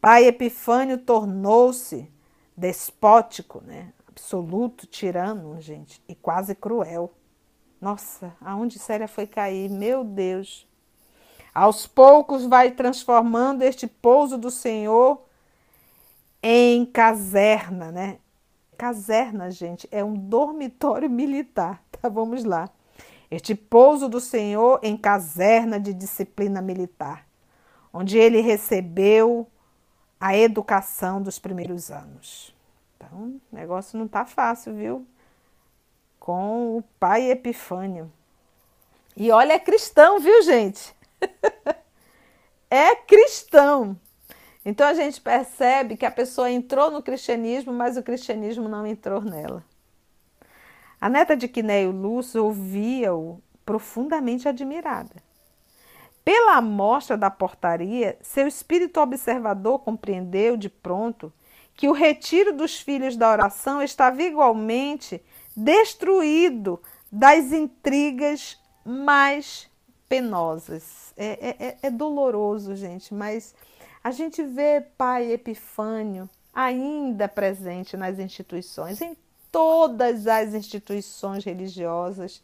[0.00, 2.10] pai Epifânio tornou-se
[2.56, 3.92] despótico, né?
[4.08, 7.12] absoluto, tirano, gente, e quase cruel.
[7.78, 10.66] Nossa, aonde Célia foi cair, meu Deus.
[11.56, 15.22] Aos poucos vai transformando este pouso do Senhor
[16.42, 18.18] em caserna, né?
[18.76, 22.08] Caserna, gente, é um dormitório militar, tá?
[22.08, 22.68] Vamos lá
[23.28, 27.26] este pouso do Senhor em caserna de disciplina militar,
[27.92, 29.48] onde ele recebeu
[30.20, 32.54] a educação dos primeiros anos.
[32.96, 35.06] Então, o negócio não está fácil, viu?
[36.26, 38.12] com o pai Epifânio.
[39.16, 40.95] E olha, é cristão, viu, gente?
[42.70, 43.98] É cristão.
[44.64, 49.20] Então a gente percebe que a pessoa entrou no cristianismo, mas o cristianismo não entrou
[49.20, 49.64] nela.
[51.00, 55.22] A neta de Quinéio Lúcio ouvia-o profundamente admirada.
[56.24, 61.32] Pela amostra da portaria, seu espírito observador compreendeu de pronto
[61.76, 65.22] que o retiro dos filhos da oração estava igualmente
[65.56, 69.70] destruído das intrigas mais
[70.08, 71.12] penosas.
[71.16, 73.54] É, é, é, é doloroso, gente, mas
[74.02, 79.16] a gente vê Pai Epifânio ainda presente nas instituições, em
[79.52, 82.42] todas as instituições religiosas,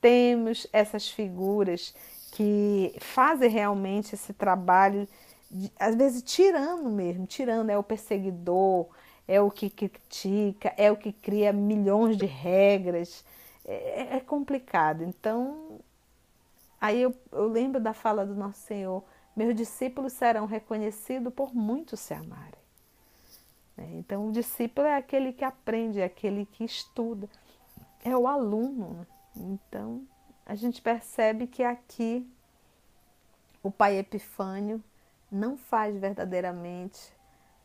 [0.00, 1.94] temos essas figuras
[2.32, 5.08] que fazem realmente esse trabalho,
[5.50, 8.88] de, às vezes tirando mesmo, tirando, é o perseguidor,
[9.26, 13.24] é o que critica, é o que cria milhões de regras.
[13.64, 15.04] É, é complicado.
[15.04, 15.67] Então,
[16.80, 19.04] aí eu, eu lembro da fala do Nosso Senhor:
[19.36, 22.60] meus discípulos serão reconhecidos por muitos se amarem.
[23.76, 27.28] É, então, o discípulo é aquele que aprende, é aquele que estuda,
[28.04, 28.94] é o aluno.
[28.94, 29.06] Né?
[29.36, 30.02] Então,
[30.44, 32.28] a gente percebe que aqui
[33.62, 34.82] o pai Epifânio
[35.30, 37.12] não faz verdadeiramente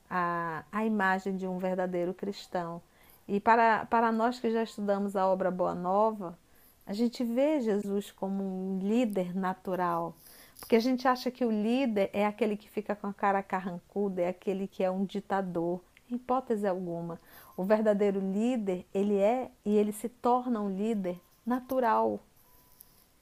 [0.09, 2.81] a, a imagem de um verdadeiro cristão.
[3.27, 6.37] E para, para nós que já estudamos a obra Boa Nova,
[6.85, 10.15] a gente vê Jesus como um líder natural,
[10.59, 14.21] porque a gente acha que o líder é aquele que fica com a cara carrancuda,
[14.21, 15.81] é aquele que é um ditador.
[16.09, 17.19] Em hipótese alguma,
[17.55, 22.19] o verdadeiro líder, ele é e ele se torna um líder natural.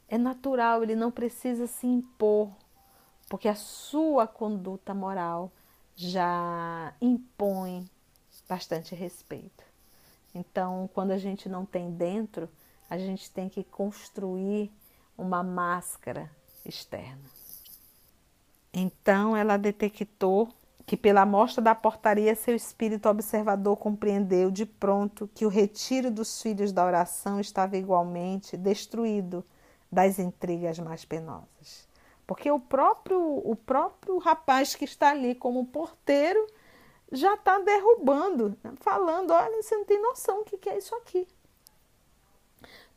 [0.07, 2.51] É natural, ele não precisa se impor,
[3.29, 5.51] porque a sua conduta moral
[5.95, 7.89] já impõe
[8.47, 9.63] bastante respeito.
[10.33, 12.49] Então, quando a gente não tem dentro,
[12.91, 14.69] a gente tem que construir
[15.17, 16.29] uma máscara
[16.65, 17.23] externa.
[18.73, 20.49] Então, ela detectou
[20.85, 26.41] que, pela amostra da portaria, seu espírito observador compreendeu de pronto que o retiro dos
[26.41, 29.41] filhos da oração estava igualmente destruído
[29.89, 31.87] das intrigas mais penosas.
[32.27, 36.45] Porque o próprio, o próprio rapaz que está ali como porteiro
[37.09, 41.25] já está derrubando, falando: olha, você não tem noção o que é isso aqui.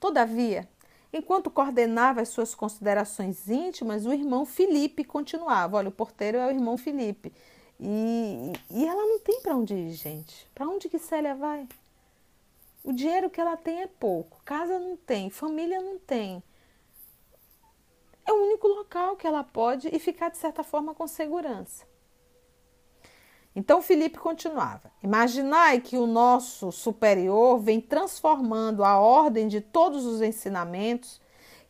[0.05, 0.69] Todavia,
[1.11, 6.51] enquanto coordenava as suas considerações íntimas, o irmão Felipe continuava: olha, o porteiro é o
[6.51, 7.33] irmão Felipe.
[7.81, 10.47] E, e ela não tem para onde ir, gente.
[10.55, 11.67] Para onde que Célia vai?
[12.85, 16.43] O dinheiro que ela tem é pouco, casa não tem, família não tem
[18.27, 21.87] é o único local que ela pode e ficar de certa forma com segurança.
[23.55, 30.21] Então Felipe continuava: Imaginai que o nosso superior vem transformando a ordem de todos os
[30.21, 31.21] ensinamentos,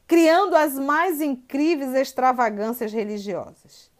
[0.06, 3.90] criando as mais incríveis extravagâncias religiosas.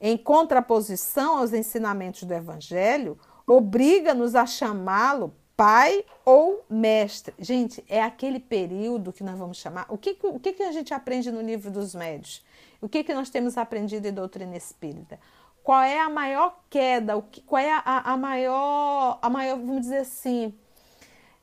[0.00, 7.34] Em contraposição aos ensinamentos do Evangelho, obriga-nos a chamá-lo pai ou mestre.
[7.38, 9.86] Gente, é aquele período que nós vamos chamar.
[9.88, 12.44] O que, o que, a gente aprende no livro dos médios?
[12.80, 15.18] O que, que nós temos aprendido em doutrina espírita?
[15.66, 17.16] Qual é a maior queda?
[17.16, 20.54] O que, qual é a, a maior, a maior, vamos dizer assim,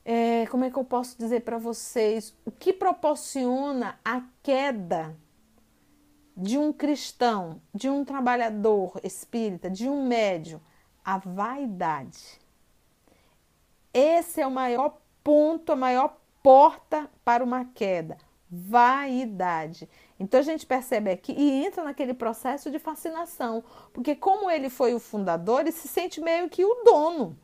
[0.05, 2.33] é, como é que eu posso dizer para vocês?
[2.45, 5.13] O que proporciona a queda
[6.38, 10.62] de um cristão, de um trabalhador espírita, de um médio?
[11.03, 12.39] A vaidade.
[13.93, 18.17] Esse é o maior ponto, a maior porta para uma queda.
[18.49, 19.89] Vaidade.
[20.23, 24.93] Então a gente percebe aqui e entra naquele processo de fascinação, porque como ele foi
[24.93, 27.38] o fundador, ele se sente meio que o dono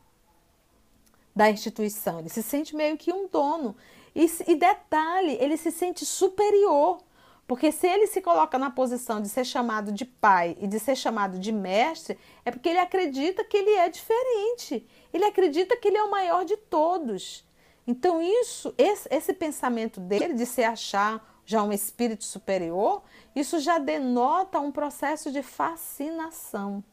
[1.36, 3.76] da instituição, ele se sente meio que um dono.
[4.16, 7.00] E, e detalhe, ele se sente superior,
[7.46, 10.96] porque se ele se coloca na posição de ser chamado de pai e de ser
[10.96, 14.88] chamado de mestre, é porque ele acredita que ele é diferente.
[15.12, 17.46] Ele acredita que ele é o maior de todos.
[17.86, 23.02] Então, isso, esse, esse pensamento dele de se achar já um espírito superior,
[23.36, 26.84] isso já denota um processo de fascinação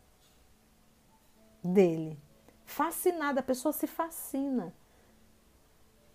[1.63, 2.19] dele.
[2.65, 4.73] Fascinado, a pessoa se fascina.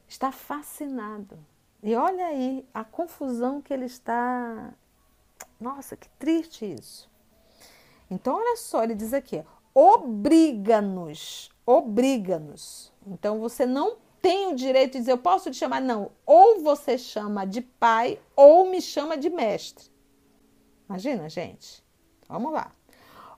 [0.08, 1.38] Está fascinado.
[1.84, 4.74] E olha aí a confusão que ele está.
[5.60, 7.08] Nossa, que triste isso.
[8.10, 12.92] Então, olha só, ele diz aqui: obriga-nos obriga-nos.
[13.06, 16.12] Então você não tem o direito de dizer, eu posso te chamar, não.
[16.26, 19.90] Ou você chama de pai ou me chama de mestre.
[20.88, 21.84] Imagina, gente.
[22.28, 22.72] Vamos lá.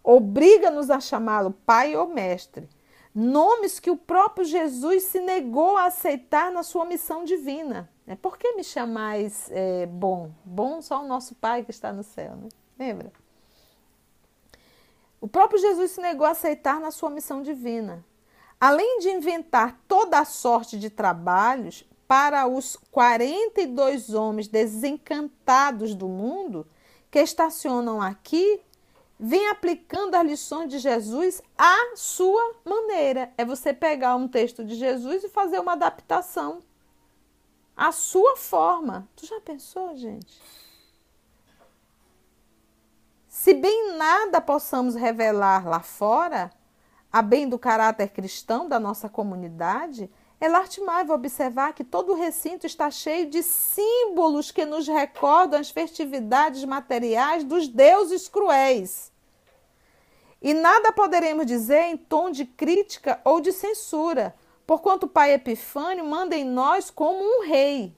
[0.03, 2.67] Obriga-nos a chamá-lo pai ou mestre,
[3.13, 7.87] Nomes que o próprio Jesus se negou a aceitar na sua missão divina.
[8.07, 8.15] Né?
[8.15, 10.31] Por que me chamais é, bom?
[10.43, 12.49] Bom só o nosso Pai que está no céu, né?
[12.77, 13.13] Lembra?
[15.21, 18.03] O próprio Jesus se negou a aceitar na sua missão divina.
[18.65, 26.65] Além de inventar toda a sorte de trabalhos para os 42 homens desencantados do mundo
[27.11, 28.61] que estacionam aqui,
[29.19, 33.33] vem aplicando as lições de Jesus à sua maneira.
[33.37, 36.63] É você pegar um texto de Jesus e fazer uma adaptação
[37.75, 39.09] à sua forma.
[39.13, 40.41] Tu já pensou, gente?
[43.27, 46.49] Se bem nada possamos revelar lá fora,
[47.13, 50.09] a bem do caráter cristão da nossa comunidade,
[50.41, 55.69] é lastimável observar que todo o recinto está cheio de símbolos que nos recordam as
[55.69, 59.11] festividades materiais dos deuses cruéis.
[60.41, 66.03] E nada poderemos dizer em tom de crítica ou de censura, porquanto o Pai Epifânio
[66.03, 67.95] manda em nós como um rei.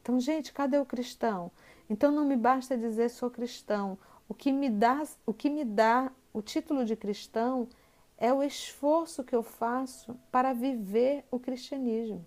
[0.00, 1.50] Então, gente, cadê o cristão?
[1.90, 3.98] Então não me basta dizer sou cristão.
[4.28, 7.68] O que me dá, o que me dá o título de cristão
[8.16, 12.24] é o esforço que eu faço para viver o cristianismo.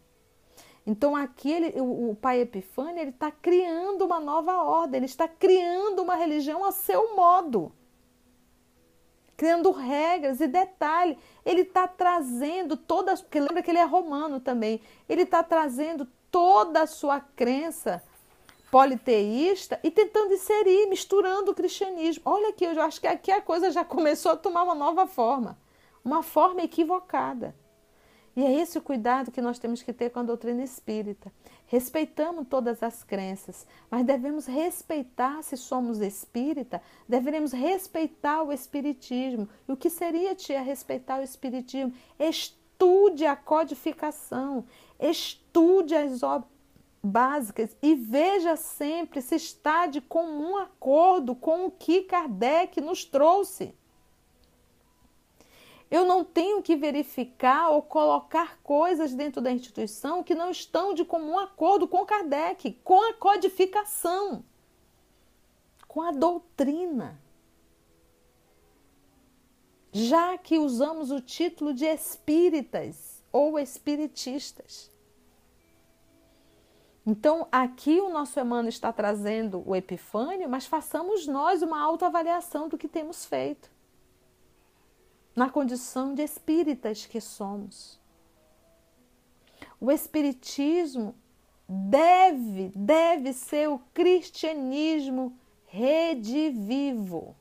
[0.86, 5.28] Então aqui ele, o, o pai Epifânio ele está criando uma nova ordem, ele está
[5.28, 7.72] criando uma religião a seu modo
[9.36, 14.80] criando regras e detalhe, ele está trazendo todas, porque lembra que ele é romano também,
[15.10, 18.02] ele está trazendo toda a sua crença
[18.74, 22.24] politeísta e tentando inserir, misturando o cristianismo.
[22.26, 25.60] Olha aqui, eu acho que aqui a coisa já começou a tomar uma nova forma,
[26.04, 27.56] uma forma equivocada.
[28.36, 31.32] E é esse o cuidado que nós temos que ter com a doutrina espírita.
[31.68, 39.48] Respeitamos todas as crenças, mas devemos respeitar, se somos espírita, deveremos respeitar o espiritismo.
[39.70, 41.94] E o que seria, tia, respeitar o espiritismo?
[42.20, 44.66] Estude a codificação,
[45.00, 46.53] estude as obras
[47.04, 53.76] básicas e veja sempre se está de comum acordo com o que Kardec nos trouxe.
[55.92, 61.04] Eu não tenho que verificar ou colocar coisas dentro da instituição que não estão de
[61.04, 64.44] comum acordo com Kardec, com a codificação,
[65.88, 67.22] com a doutrina.
[69.92, 74.93] Já que usamos o título de espíritas ou espiritistas.
[77.06, 82.78] Então, aqui o nosso Emmanuel está trazendo o Epifânio, mas façamos nós uma autoavaliação do
[82.78, 83.70] que temos feito
[85.36, 88.00] na condição de espíritas que somos.
[89.80, 91.16] O espiritismo
[91.68, 97.36] deve, deve ser o cristianismo redivivo.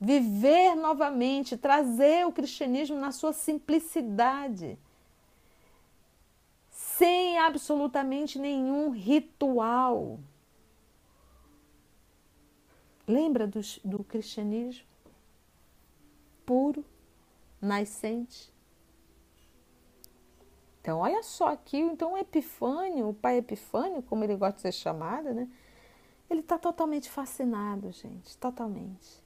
[0.00, 4.78] Viver novamente, trazer o cristianismo na sua simplicidade,
[7.00, 10.20] sem absolutamente nenhum ritual.
[13.08, 14.90] Lembra do, do cristianismo?
[16.50, 16.84] puro,
[17.62, 18.52] nascente.
[20.80, 24.72] Então, olha só aqui, então o Epifânio, o pai Epifânio, como ele gosta de ser
[24.72, 25.48] chamado, né?
[26.28, 29.22] Ele está totalmente fascinado, gente, totalmente.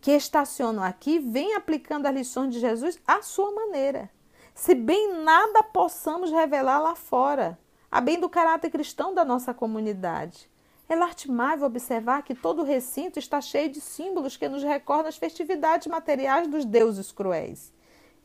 [0.00, 4.10] Que estacionam aqui, vem aplicando as lições de Jesus à sua maneira.
[4.58, 7.56] Se bem nada possamos revelar lá fora,
[7.88, 10.50] a bem do caráter cristão da nossa comunidade.
[10.88, 15.16] É lastimável observar que todo o recinto está cheio de símbolos que nos recordam as
[15.16, 17.72] festividades materiais dos deuses cruéis.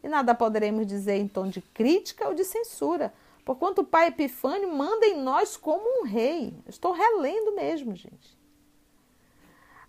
[0.04, 3.14] E nada poderemos dizer em tom de crítica ou de censura,
[3.46, 6.52] porquanto o pai Epifânio manda em nós como um rei.
[6.68, 8.36] Estou relendo mesmo, gente.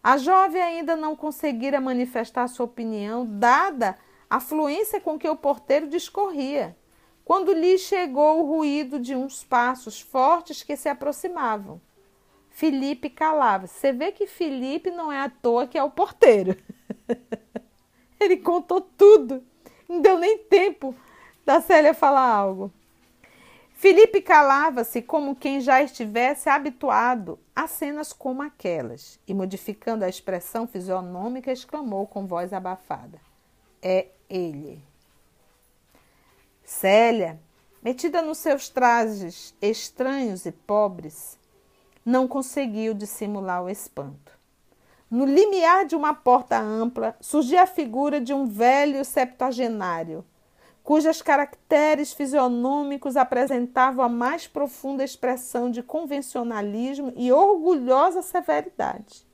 [0.02, 3.96] A jovem ainda não conseguira manifestar sua opinião, dada
[4.34, 6.76] a fluência com que o porteiro discorria,
[7.24, 11.80] quando lhe chegou o ruído de uns passos fortes que se aproximavam.
[12.50, 13.68] Felipe calava.
[13.68, 16.56] Você vê que Felipe não é à toa que é o porteiro.
[18.18, 19.40] Ele contou tudo.
[19.88, 20.96] Não deu nem tempo
[21.46, 22.72] da Célia falar algo.
[23.72, 30.66] Felipe calava-se como quem já estivesse habituado a cenas como aquelas, e modificando a expressão
[30.66, 33.20] fisionômica, exclamou com voz abafada:
[33.80, 34.82] É ele.
[36.64, 37.38] Célia,
[37.82, 41.38] metida nos seus trajes estranhos e pobres,
[42.04, 44.32] não conseguiu dissimular o espanto.
[45.10, 50.24] No limiar de uma porta ampla surgia a figura de um velho septuagenário,
[50.82, 59.24] cujos caracteres fisionômicos apresentavam a mais profunda expressão de convencionalismo e orgulhosa severidade.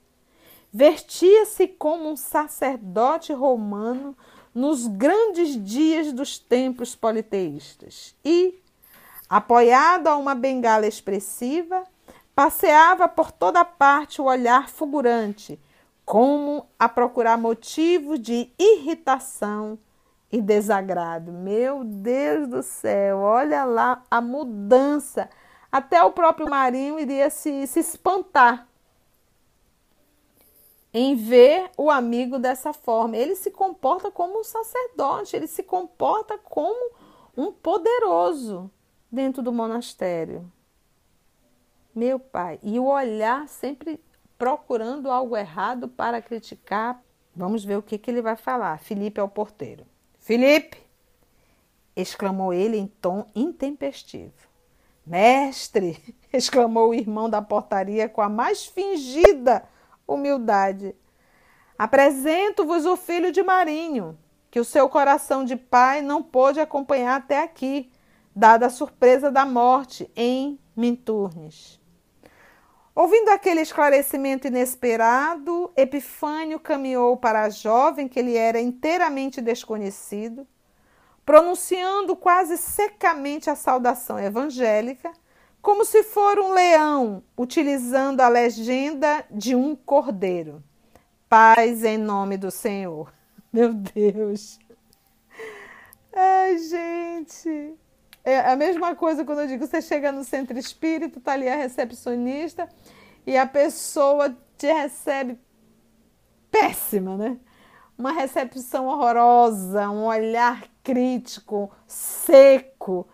[0.73, 4.17] Vestia-se como um sacerdote romano
[4.55, 8.61] nos grandes dias dos templos politeístas e,
[9.29, 11.85] apoiado a uma bengala expressiva,
[12.35, 15.61] passeava por toda parte o olhar fulgurante,
[16.05, 19.79] como a procurar motivos de irritação
[20.33, 21.33] e desagrado.
[21.33, 25.29] Meu Deus do céu, olha lá a mudança.
[25.71, 28.67] Até o próprio Marinho iria se, se espantar
[30.93, 33.17] em ver o amigo dessa forma.
[33.17, 36.93] Ele se comporta como um sacerdote, ele se comporta como
[37.37, 38.71] um poderoso
[39.11, 40.51] dentro do monastério.
[41.95, 44.01] Meu pai, e o olhar sempre
[44.39, 47.03] procurando algo errado para criticar.
[47.35, 48.79] Vamos ver o que, que ele vai falar.
[48.79, 49.87] Felipe é o porteiro.
[50.19, 50.79] Felipe!
[51.95, 54.33] exclamou ele em tom intempestivo.
[55.05, 56.17] Mestre!
[56.33, 59.69] exclamou o irmão da portaria com a mais fingida
[60.15, 60.95] humildade.
[61.79, 64.19] Apresento-vos o filho de Marinho,
[64.51, 67.91] que o seu coração de pai não pôde acompanhar até aqui,
[68.35, 71.81] dada a surpresa da morte em Minturnes.
[72.95, 80.47] Ouvindo aquele esclarecimento inesperado, Epifânio caminhou para a jovem que lhe era inteiramente desconhecido,
[81.25, 85.13] pronunciando quase secamente a saudação evangélica,
[85.63, 90.63] como se for um leão, utilizando a legenda de um cordeiro.
[91.29, 93.13] Paz em nome do Senhor.
[93.53, 94.59] Meu Deus.
[96.13, 97.75] Ai, gente.
[98.25, 101.57] É a mesma coisa quando eu digo, você chega no centro espírita, tá ali a
[101.57, 102.69] recepcionista
[103.27, 105.39] e a pessoa te recebe
[106.51, 107.39] péssima, né?
[107.97, 113.07] Uma recepção horrorosa, um olhar crítico, seco.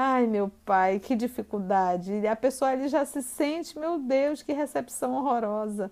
[0.00, 2.12] Ai, meu pai, que dificuldade.
[2.12, 5.90] E a pessoa ali já se sente, meu Deus, que recepção horrorosa.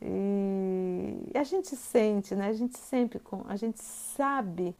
[0.00, 2.48] E a gente sente, né?
[2.48, 4.74] A gente sempre, a gente sabe.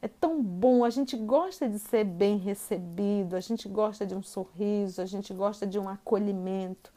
[0.00, 4.22] É tão bom, a gente gosta de ser bem recebido, a gente gosta de um
[4.22, 6.92] sorriso, a gente gosta de um acolhimento.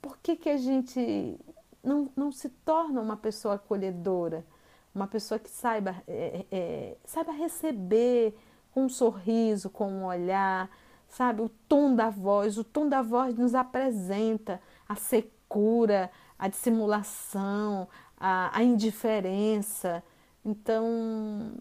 [0.00, 1.40] Por que, que a gente
[1.82, 4.46] não, não se torna uma pessoa acolhedora?
[4.94, 8.32] Uma pessoa que saiba, é, é, saiba receber,
[8.72, 10.70] com um sorriso, com um olhar,
[11.08, 11.42] sabe?
[11.42, 18.56] O tom da voz, o tom da voz nos apresenta a secura, a dissimulação, a,
[18.56, 20.02] a indiferença.
[20.44, 21.52] Então,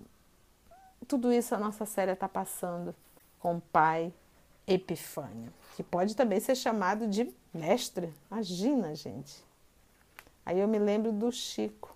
[1.08, 2.96] tudo isso a nossa série está passando
[3.40, 4.14] com o pai
[4.68, 8.14] Epifânio, que pode também ser chamado de mestre.
[8.30, 9.44] Imagina, gente.
[10.46, 11.96] Aí eu me lembro do Chico,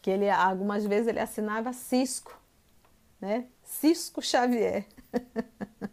[0.00, 2.38] que ele algumas vezes ele assinava Cisco,
[3.20, 3.46] né?
[3.62, 4.86] Cisco Xavier.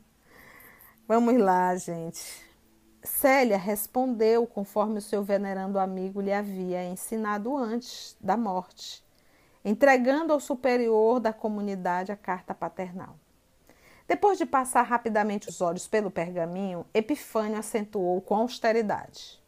[1.08, 2.44] Vamos lá, gente.
[3.04, 9.06] Célia respondeu conforme o seu venerando amigo lhe havia ensinado antes da morte,
[9.64, 13.16] entregando ao superior da comunidade a carta paternal.
[14.08, 19.44] Depois de passar rapidamente os olhos pelo pergaminho, Epifânio acentuou com austeridade.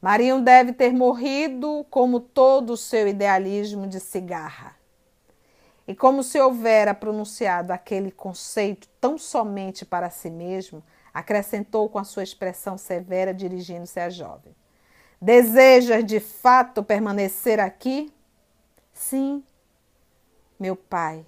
[0.00, 4.76] Marinho deve ter morrido como todo o seu idealismo de cigarra.
[5.86, 12.04] E como se houvera pronunciado aquele conceito tão somente para si mesmo, acrescentou com a
[12.04, 14.54] sua expressão severa, dirigindo-se à jovem:
[15.20, 18.12] Desejas de fato permanecer aqui?
[18.92, 19.42] Sim,
[20.60, 21.24] meu pai,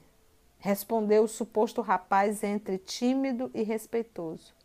[0.58, 4.59] respondeu o suposto rapaz entre tímido e respeitoso.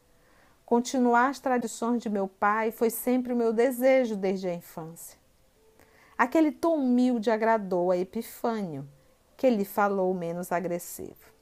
[0.66, 5.16] Continuar as tradições de meu pai foi sempre o meu desejo desde a infância.
[6.18, 8.88] Aquele tom humilde agradou a Epifânio,
[9.38, 11.36] que lhe falou menos agressivo.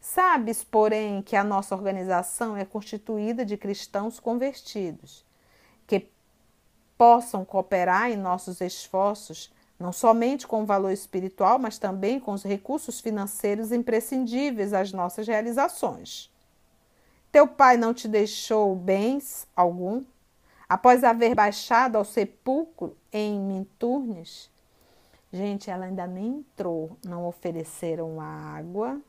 [0.00, 5.24] Sabes, porém, que a nossa organização é constituída de cristãos convertidos,
[5.86, 6.10] que
[6.96, 12.42] possam cooperar em nossos esforços, não somente com o valor espiritual, mas também com os
[12.42, 16.28] recursos financeiros imprescindíveis às nossas realizações.
[17.30, 20.04] Teu pai não te deixou bens algum?
[20.68, 24.50] Após haver baixado ao sepulcro em Minturnes?
[25.30, 29.00] Gente, ela ainda nem entrou, não ofereceram água.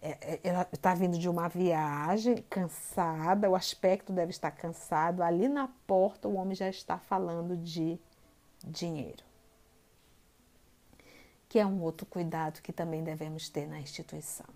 [0.00, 5.22] É, é, ela está vindo de uma viagem, cansada, o aspecto deve estar cansado.
[5.22, 7.98] Ali na porta, o homem já está falando de
[8.64, 9.24] dinheiro.
[11.48, 14.46] Que é um outro cuidado que também devemos ter na instituição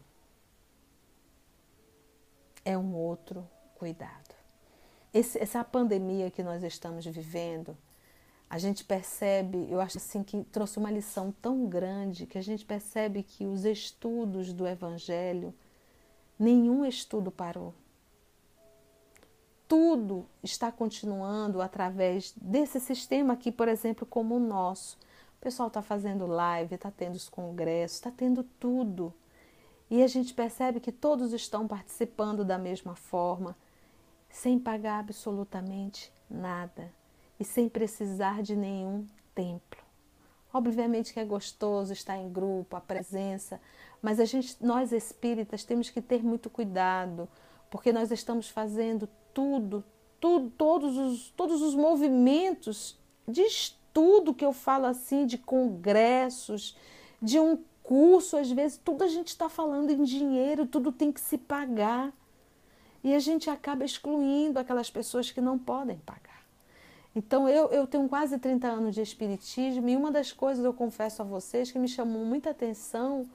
[2.65, 4.35] é um outro cuidado.
[5.13, 7.77] Esse, essa pandemia que nós estamos vivendo,
[8.49, 12.65] a gente percebe, eu acho assim que trouxe uma lição tão grande que a gente
[12.65, 15.55] percebe que os estudos do Evangelho,
[16.39, 17.75] nenhum estudo parou.
[19.69, 24.99] tudo está continuando através desse sistema aqui, por exemplo, como o nosso.
[25.39, 29.15] O pessoal está fazendo live, está tendo os congressos, está tendo tudo.
[29.93, 33.55] E a gente percebe que todos estão participando da mesma forma,
[34.31, 36.91] sem pagar absolutamente nada
[37.39, 39.79] e sem precisar de nenhum templo.
[40.51, 43.61] Obviamente que é gostoso estar em grupo, a presença,
[44.01, 47.29] mas a gente, nós espíritas temos que ter muito cuidado,
[47.71, 49.85] porque nós estamos fazendo tudo,
[50.19, 56.79] tudo, todos os, todos os movimentos de estudo que eu falo assim, de congressos,
[57.21, 61.21] de um curso, às vezes, tudo a gente está falando em dinheiro, tudo tem que
[61.21, 62.13] se pagar.
[63.03, 66.43] E a gente acaba excluindo aquelas pessoas que não podem pagar.
[67.15, 71.21] Então, eu, eu tenho quase 30 anos de espiritismo e uma das coisas eu confesso
[71.21, 73.29] a vocês que me chamou muita atenção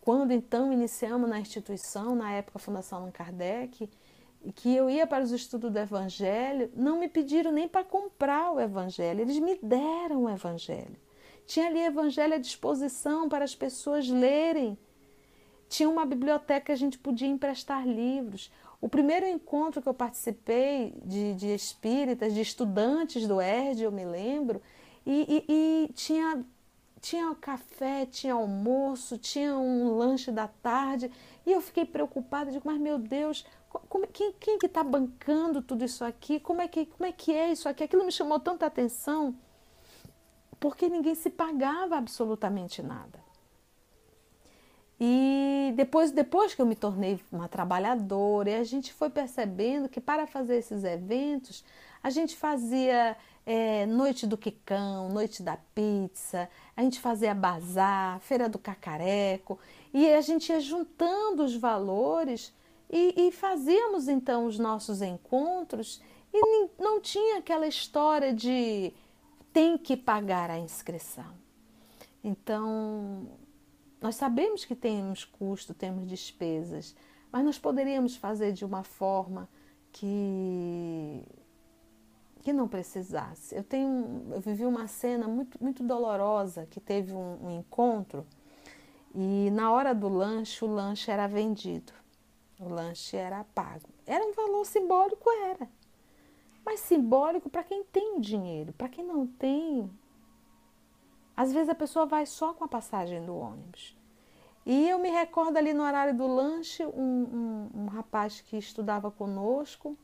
[0.00, 3.90] quando então iniciamos na instituição, na época Fundação Allan Kardec,
[4.54, 8.60] que eu ia para os estudos do Evangelho, não me pediram nem para comprar o
[8.60, 10.96] Evangelho, eles me deram o Evangelho.
[11.48, 14.76] Tinha ali Evangelho à disposição para as pessoas lerem.
[15.66, 18.52] Tinha uma biblioteca que a gente podia emprestar livros.
[18.82, 24.04] O primeiro encontro que eu participei de, de espíritas, de estudantes do ERD, eu me
[24.04, 24.60] lembro,
[25.06, 25.52] e, e,
[25.88, 26.44] e tinha,
[27.00, 31.10] tinha café, tinha almoço, tinha um lanche da tarde,
[31.46, 33.46] e eu fiquei preocupada, digo, mas meu Deus,
[33.88, 36.38] como, quem, quem que está bancando tudo isso aqui?
[36.38, 37.84] Como é, que, como é que é isso aqui?
[37.84, 39.34] Aquilo me chamou tanta atenção,
[40.60, 43.28] porque ninguém se pagava absolutamente nada.
[45.00, 50.00] E depois, depois que eu me tornei uma trabalhadora, e a gente foi percebendo que
[50.00, 51.64] para fazer esses eventos,
[52.02, 58.48] a gente fazia é, noite do quicão, noite da pizza, a gente fazia bazar, feira
[58.48, 59.58] do cacareco,
[59.94, 62.52] e a gente ia juntando os valores
[62.90, 66.02] e, e fazíamos então os nossos encontros
[66.32, 68.92] e não tinha aquela história de
[69.52, 71.34] tem que pagar a inscrição.
[72.22, 73.28] Então,
[74.00, 76.94] nós sabemos que temos custo, temos despesas,
[77.32, 79.48] mas nós poderíamos fazer de uma forma
[79.92, 81.24] que
[82.40, 83.54] que não precisasse.
[83.54, 88.26] Eu tenho, eu vivi uma cena muito muito dolorosa que teve um, um encontro
[89.14, 91.92] e na hora do lanche o lanche era vendido.
[92.60, 93.88] O lanche era pago.
[94.06, 95.68] Era um valor simbólico, era.
[96.68, 98.74] Mas simbólico para quem tem dinheiro.
[98.74, 99.90] Para quem não tem,
[101.34, 103.96] às vezes a pessoa vai só com a passagem do ônibus.
[104.66, 109.10] E eu me recordo ali no horário do lanche, um, um, um rapaz que estudava
[109.10, 109.96] conosco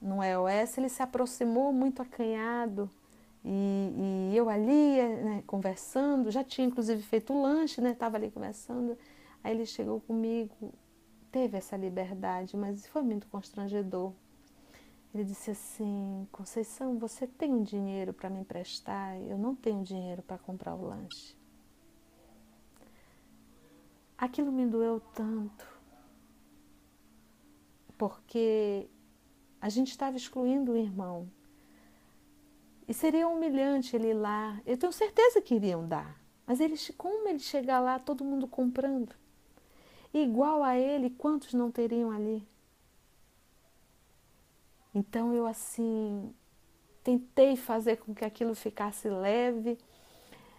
[0.00, 2.88] no EOS, ele se aproximou muito acanhado.
[3.44, 7.90] E, e eu ali, né, conversando, já tinha inclusive feito o lanche, né?
[7.90, 8.96] Estava ali conversando.
[9.42, 10.72] Aí ele chegou comigo,
[11.32, 14.12] teve essa liberdade, mas foi muito constrangedor.
[15.14, 19.16] Ele disse assim: Conceição, você tem um dinheiro para me emprestar?
[19.22, 21.36] Eu não tenho dinheiro para comprar o lanche.
[24.16, 25.66] Aquilo me doeu tanto,
[27.96, 28.88] porque
[29.60, 31.30] a gente estava excluindo o irmão.
[32.86, 34.60] E seria humilhante ele ir lá.
[34.66, 36.20] Eu tenho certeza que iriam dar.
[36.46, 39.14] Mas ele, como ele chegar lá, todo mundo comprando?
[40.12, 42.42] igual a ele, quantos não teriam ali?
[44.98, 46.34] Então eu assim
[47.04, 49.78] tentei fazer com que aquilo ficasse leve,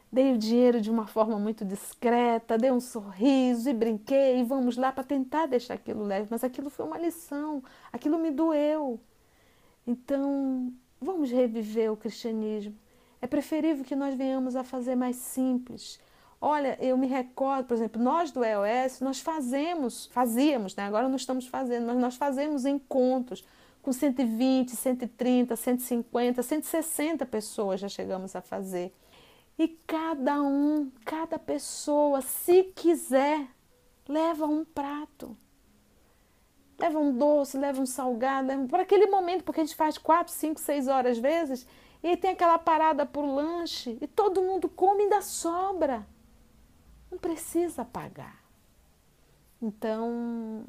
[0.10, 4.78] dei o dinheiro de uma forma muito discreta, dei um sorriso e brinquei, e vamos
[4.78, 7.62] lá para tentar deixar aquilo leve, mas aquilo foi uma lição,
[7.92, 9.00] aquilo me doeu.
[9.86, 12.76] Então, vamos reviver o cristianismo.
[13.22, 16.00] É preferível que nós venhamos a fazer mais simples,
[16.42, 20.84] Olha, eu me recordo, por exemplo, nós do EOS, nós fazemos, fazíamos, né?
[20.84, 23.44] agora não estamos fazendo, mas nós fazemos encontros
[23.82, 28.94] com 120, 130, 150, 160 pessoas já chegamos a fazer.
[29.58, 33.48] E cada um, cada pessoa, se quiser,
[34.08, 35.36] leva um prato.
[36.80, 40.62] Leva um doce, leva um salgado, para aquele momento, porque a gente faz quatro, cinco,
[40.62, 41.68] seis horas vezes,
[42.02, 46.08] e tem aquela parada por lanche, e todo mundo come e ainda sobra.
[47.12, 48.42] Não precisa pagar.
[49.62, 50.66] Então,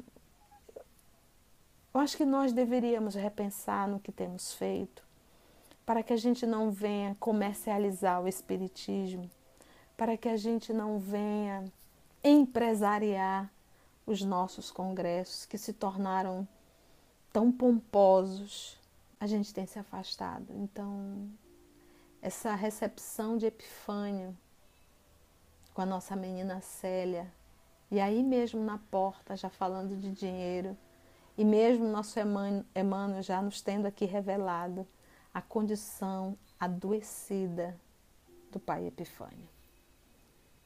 [1.93, 5.03] eu acho que nós deveríamos repensar no que temos feito,
[5.85, 9.29] para que a gente não venha comercializar o Espiritismo,
[9.97, 11.65] para que a gente não venha
[12.23, 13.51] empresariar
[14.05, 16.47] os nossos congressos que se tornaram
[17.31, 18.79] tão pomposos.
[19.19, 20.47] A gente tem se afastado.
[20.55, 21.29] Então,
[22.21, 24.35] essa recepção de Epifânio
[25.73, 27.31] com a nossa menina Célia.
[27.89, 30.77] E aí mesmo na porta, já falando de dinheiro,
[31.37, 34.87] E mesmo nosso Emmanuel já nos tendo aqui revelado
[35.33, 37.79] a condição adoecida
[38.51, 39.49] do pai Epifânio.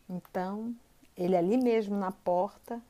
[0.09, 0.75] Então,
[1.15, 2.81] ele ali mesmo na porta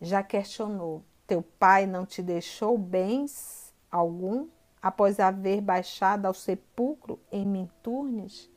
[0.00, 4.48] já questionou: Teu pai não te deixou bens algum
[4.80, 8.50] após haver baixado ao sepulcro em Minturnes?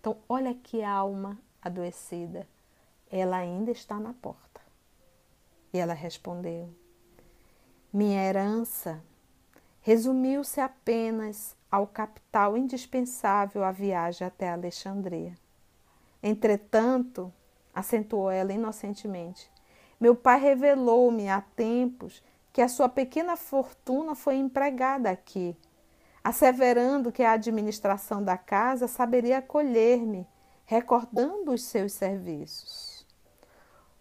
[0.00, 2.46] Então, olha que alma adoecida.
[3.10, 4.60] Ela ainda está na porta.
[5.72, 6.74] E ela respondeu:
[7.92, 9.02] Minha herança
[9.82, 15.34] resumiu-se apenas ao capital indispensável à viagem até Alexandria.
[16.22, 17.30] Entretanto,
[17.74, 19.50] acentuou ela inocentemente,
[20.00, 25.54] meu pai revelou-me há tempos que a sua pequena fortuna foi empregada aqui,
[26.24, 30.26] asseverando que a administração da casa saberia acolher-me,
[30.64, 33.06] recordando os seus serviços.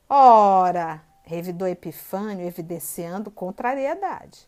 [0.08, 4.48] Ora, revidou Epifânio, evidenciando contrariedade.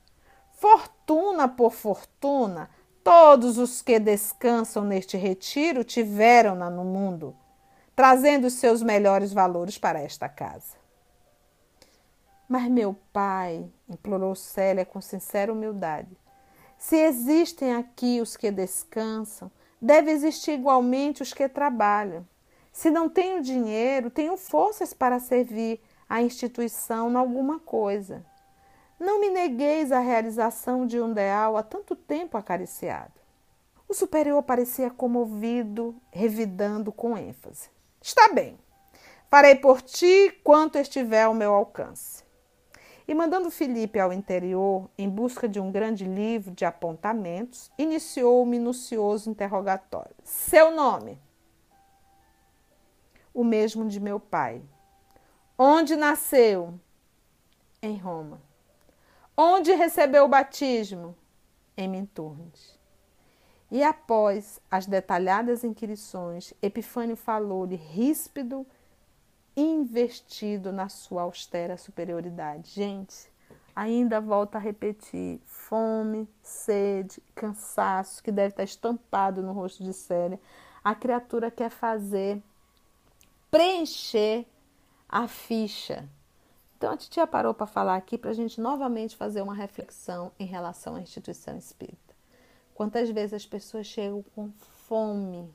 [0.53, 2.69] Fortuna por fortuna,
[3.03, 7.35] todos os que descansam neste retiro tiveram-na no mundo,
[7.95, 10.77] trazendo os seus melhores valores para esta casa.
[12.47, 16.17] Mas meu pai, implorou Célia com sincera humildade,
[16.77, 19.49] se existem aqui os que descansam,
[19.81, 22.27] deve existir igualmente os que trabalham.
[22.73, 25.81] Se não tenho dinheiro, tenho forças para servir
[26.13, 28.23] a instituição em alguma coisa.
[28.99, 33.19] Não me negueis a realização de um ideal há tanto tempo acariciado.
[33.89, 37.67] O superior parecia comovido, revidando com ênfase.
[37.99, 38.59] Está bem,
[39.27, 42.23] farei por ti quanto estiver ao meu alcance.
[43.07, 48.45] E mandando Felipe ao interior em busca de um grande livro de apontamentos, iniciou o
[48.45, 50.15] minucioso interrogatório.
[50.23, 51.19] Seu nome?
[53.33, 54.61] O mesmo de meu pai.
[55.65, 56.77] Onde nasceu?
[57.81, 58.41] Em Roma.
[59.35, 61.15] Onde recebeu o batismo?
[61.77, 62.77] Em Minturnes.
[63.71, 68.67] E após as detalhadas inquirições, Epifânio falou-lhe ríspido
[69.55, 72.71] investido na sua austera superioridade.
[72.71, 73.31] Gente,
[73.73, 80.37] ainda volto a repetir: fome, sede, cansaço, que deve estar estampado no rosto de Célia.
[80.83, 82.43] A criatura quer fazer
[83.49, 84.45] preencher
[85.13, 86.09] a ficha.
[86.75, 90.45] Então a titia parou para falar aqui para a gente novamente fazer uma reflexão em
[90.45, 92.15] relação à instituição espírita.
[92.73, 94.51] Quantas vezes as pessoas chegam com
[94.87, 95.53] fome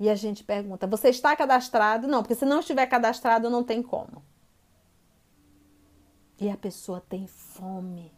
[0.00, 2.08] e a gente pergunta: você está cadastrado?
[2.08, 4.20] Não, porque se não estiver cadastrado, não tem como.
[6.40, 8.12] E a pessoa tem fome.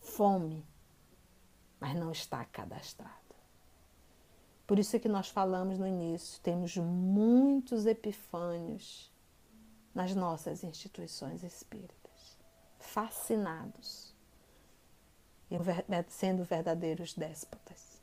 [0.00, 0.66] Fome,
[1.80, 3.25] mas não está cadastrado.
[4.66, 9.12] Por isso é que nós falamos no início, temos muitos epifânios
[9.94, 12.36] nas nossas instituições espíritas,
[12.78, 14.14] fascinados
[15.50, 15.56] e
[16.08, 18.00] sendo verdadeiros déspotas.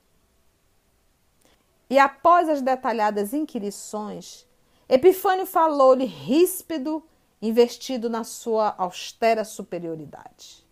[1.89, 4.47] E após as detalhadas inquirições,
[4.87, 7.03] Epifânio falou-lhe ríspido,
[7.41, 10.65] investido na sua austera superioridade.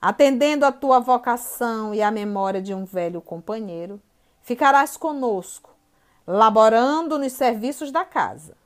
[0.00, 4.00] Atendendo à tua vocação e à memória de um velho companheiro,
[4.42, 5.70] ficarás conosco,
[6.26, 8.56] laborando nos serviços da casa.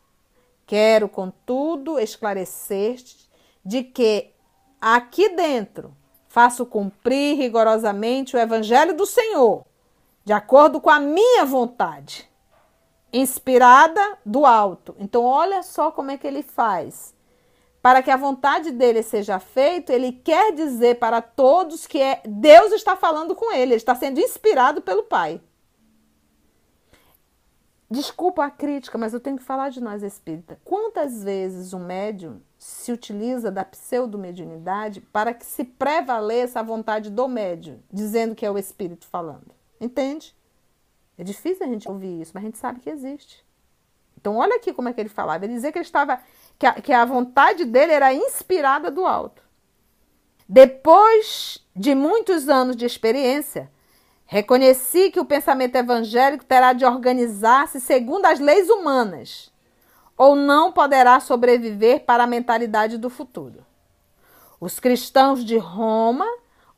[0.67, 3.31] Quero, contudo, esclarecer-te
[3.65, 4.33] de que
[4.81, 5.97] aqui dentro
[6.29, 9.65] faço cumprir rigorosamente o Evangelho do Senhor
[10.27, 12.29] de acordo com a minha vontade,
[13.13, 14.97] inspirada do alto.
[14.99, 17.15] Então, olha só como é que ele faz.
[17.81, 22.73] Para que a vontade dele seja feita, ele quer dizer para todos que é Deus
[22.73, 25.41] está falando com ele, ele está sendo inspirado pelo Pai.
[27.89, 30.59] Desculpa a crítica, mas eu tenho que falar de nós espírita.
[30.65, 37.29] Quantas vezes o médium se utiliza da pseudo-mediunidade para que se prevaleça a vontade do
[37.29, 39.55] médium, dizendo que é o espírito falando?
[39.81, 40.35] Entende?
[41.17, 43.45] É difícil a gente ouvir isso, mas a gente sabe que existe.
[44.19, 45.45] Então, olha aqui como é que ele falava.
[45.45, 46.21] Ele dizia que ele estava.
[46.59, 49.43] Que a, que a vontade dele era inspirada do alto.
[50.49, 53.71] Depois de muitos anos de experiência,
[54.27, 59.53] reconheci que o pensamento evangélico terá de organizar-se segundo as leis humanas,
[60.17, 63.65] ou não poderá sobreviver para a mentalidade do futuro.
[64.61, 66.27] Os cristãos de Roma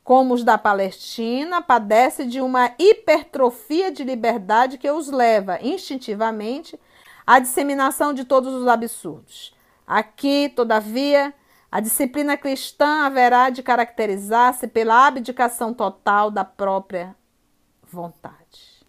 [0.09, 6.79] como os da Palestina, padece de uma hipertrofia de liberdade que os leva instintivamente
[7.27, 9.55] à disseminação de todos os absurdos.
[9.85, 11.31] Aqui, todavia,
[11.71, 17.15] a disciplina cristã haverá de caracterizar-se pela abdicação total da própria
[17.89, 18.85] vontade.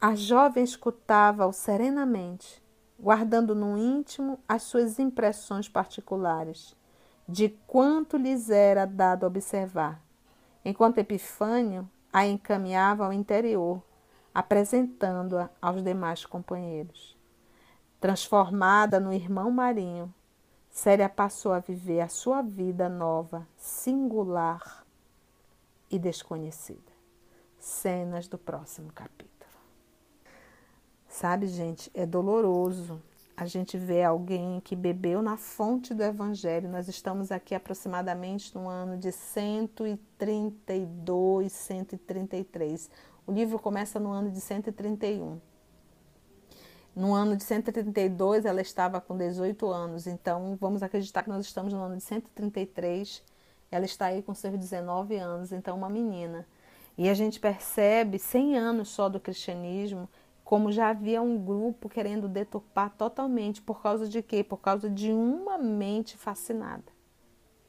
[0.00, 2.62] A jovem escutava-o serenamente,
[3.00, 6.76] guardando no íntimo as suas impressões particulares,
[7.26, 10.02] de quanto lhes era dado observar,
[10.64, 13.82] enquanto Epifânio a encaminhava ao interior,
[14.34, 17.16] apresentando-a aos demais companheiros.
[17.98, 20.12] Transformada no irmão marinho,
[20.70, 24.84] Célia passou a viver a sua vida nova, singular
[25.90, 26.93] e desconhecida.
[27.64, 29.50] Cenas do próximo capítulo.
[31.08, 33.00] Sabe, gente, é doloroso
[33.34, 36.68] a gente ver alguém que bebeu na fonte do Evangelho.
[36.68, 42.90] Nós estamos aqui aproximadamente no ano de 132, 133.
[43.26, 45.40] O livro começa no ano de 131.
[46.94, 51.72] No ano de 132, ela estava com 18 anos, então vamos acreditar que nós estamos
[51.72, 53.22] no ano de 133.
[53.70, 56.46] Ela está aí com seus 19 anos, então uma menina.
[56.96, 60.08] E a gente percebe 100 anos só do cristianismo
[60.44, 63.62] como já havia um grupo querendo deturpar totalmente.
[63.62, 64.44] Por causa de quê?
[64.44, 66.84] Por causa de uma mente fascinada.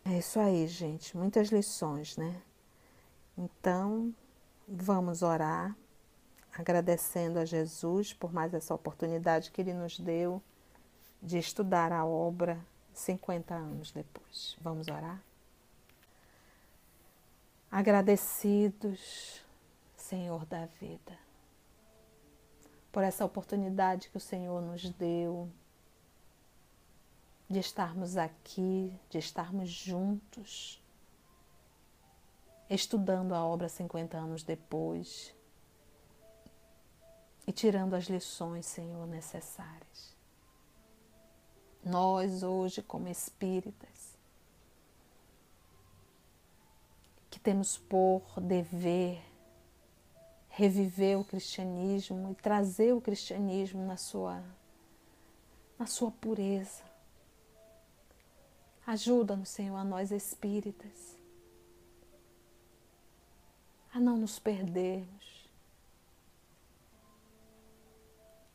[0.04, 1.16] É isso aí, gente.
[1.18, 2.42] Muitas lições, né?
[3.38, 4.14] Então,
[4.68, 5.76] vamos orar,
[6.54, 10.42] agradecendo a Jesus por mais essa oportunidade que ele nos deu
[11.22, 12.60] de estudar a obra
[12.94, 14.56] 50 anos depois.
[14.62, 15.24] Vamos orar?
[17.76, 19.42] Agradecidos,
[19.98, 21.26] Senhor da vida
[22.96, 25.52] por essa oportunidade que o Senhor nos deu
[27.50, 30.82] de estarmos aqui, de estarmos juntos,
[32.70, 35.36] estudando a obra 50 anos depois
[37.46, 40.16] e tirando as lições, Senhor, necessárias.
[41.84, 44.18] Nós, hoje, como espíritas,
[47.30, 49.24] que temos por dever
[50.50, 54.44] reviver o cristianismo e trazer o cristianismo na sua
[55.78, 56.84] na sua pureza.
[58.88, 61.18] Ajuda-nos, Senhor, a nós espíritas,
[63.94, 65.50] a não nos perdermos,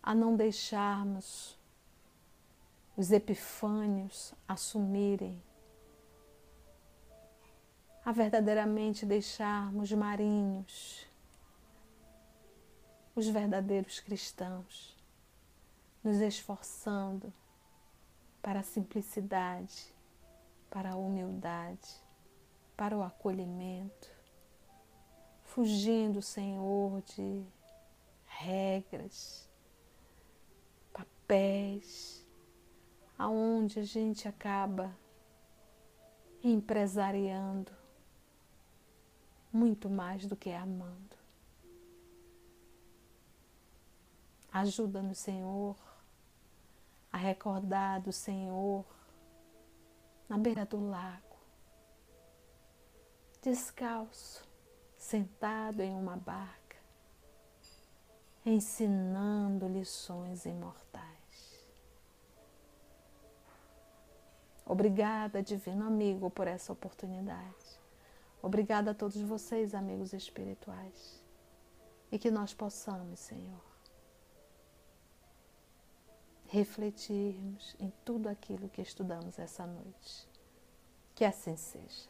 [0.03, 1.59] a não deixarmos
[2.97, 5.41] os epifânios assumirem,
[8.05, 11.07] a verdadeiramente deixarmos marinhos
[13.15, 14.97] os verdadeiros cristãos,
[16.03, 17.33] nos esforçando
[18.41, 19.93] para a simplicidade,
[20.71, 22.01] para a humildade,
[22.77, 24.09] para o acolhimento,
[25.43, 27.45] fugindo, Senhor, de
[28.25, 29.47] regras,
[30.93, 32.25] papéis,
[33.19, 34.97] aonde a gente acaba
[36.43, 37.80] empresariando
[39.53, 41.17] muito mais do que amando.
[44.53, 45.77] Ajuda-nos, Senhor,
[47.13, 48.85] a recordar do Senhor
[50.29, 51.39] na beira do lago,
[53.43, 54.49] descalço,
[54.97, 56.77] sentado em uma barca,
[58.45, 61.11] ensinando lições imortais.
[64.65, 67.70] Obrigada, Divino Amigo, por essa oportunidade.
[68.43, 71.23] Obrigada a todos vocês, amigos espirituais.
[72.11, 73.63] E que nós possamos, Senhor,
[76.47, 80.29] refletirmos em tudo aquilo que estudamos essa noite.
[81.15, 82.10] Que assim seja.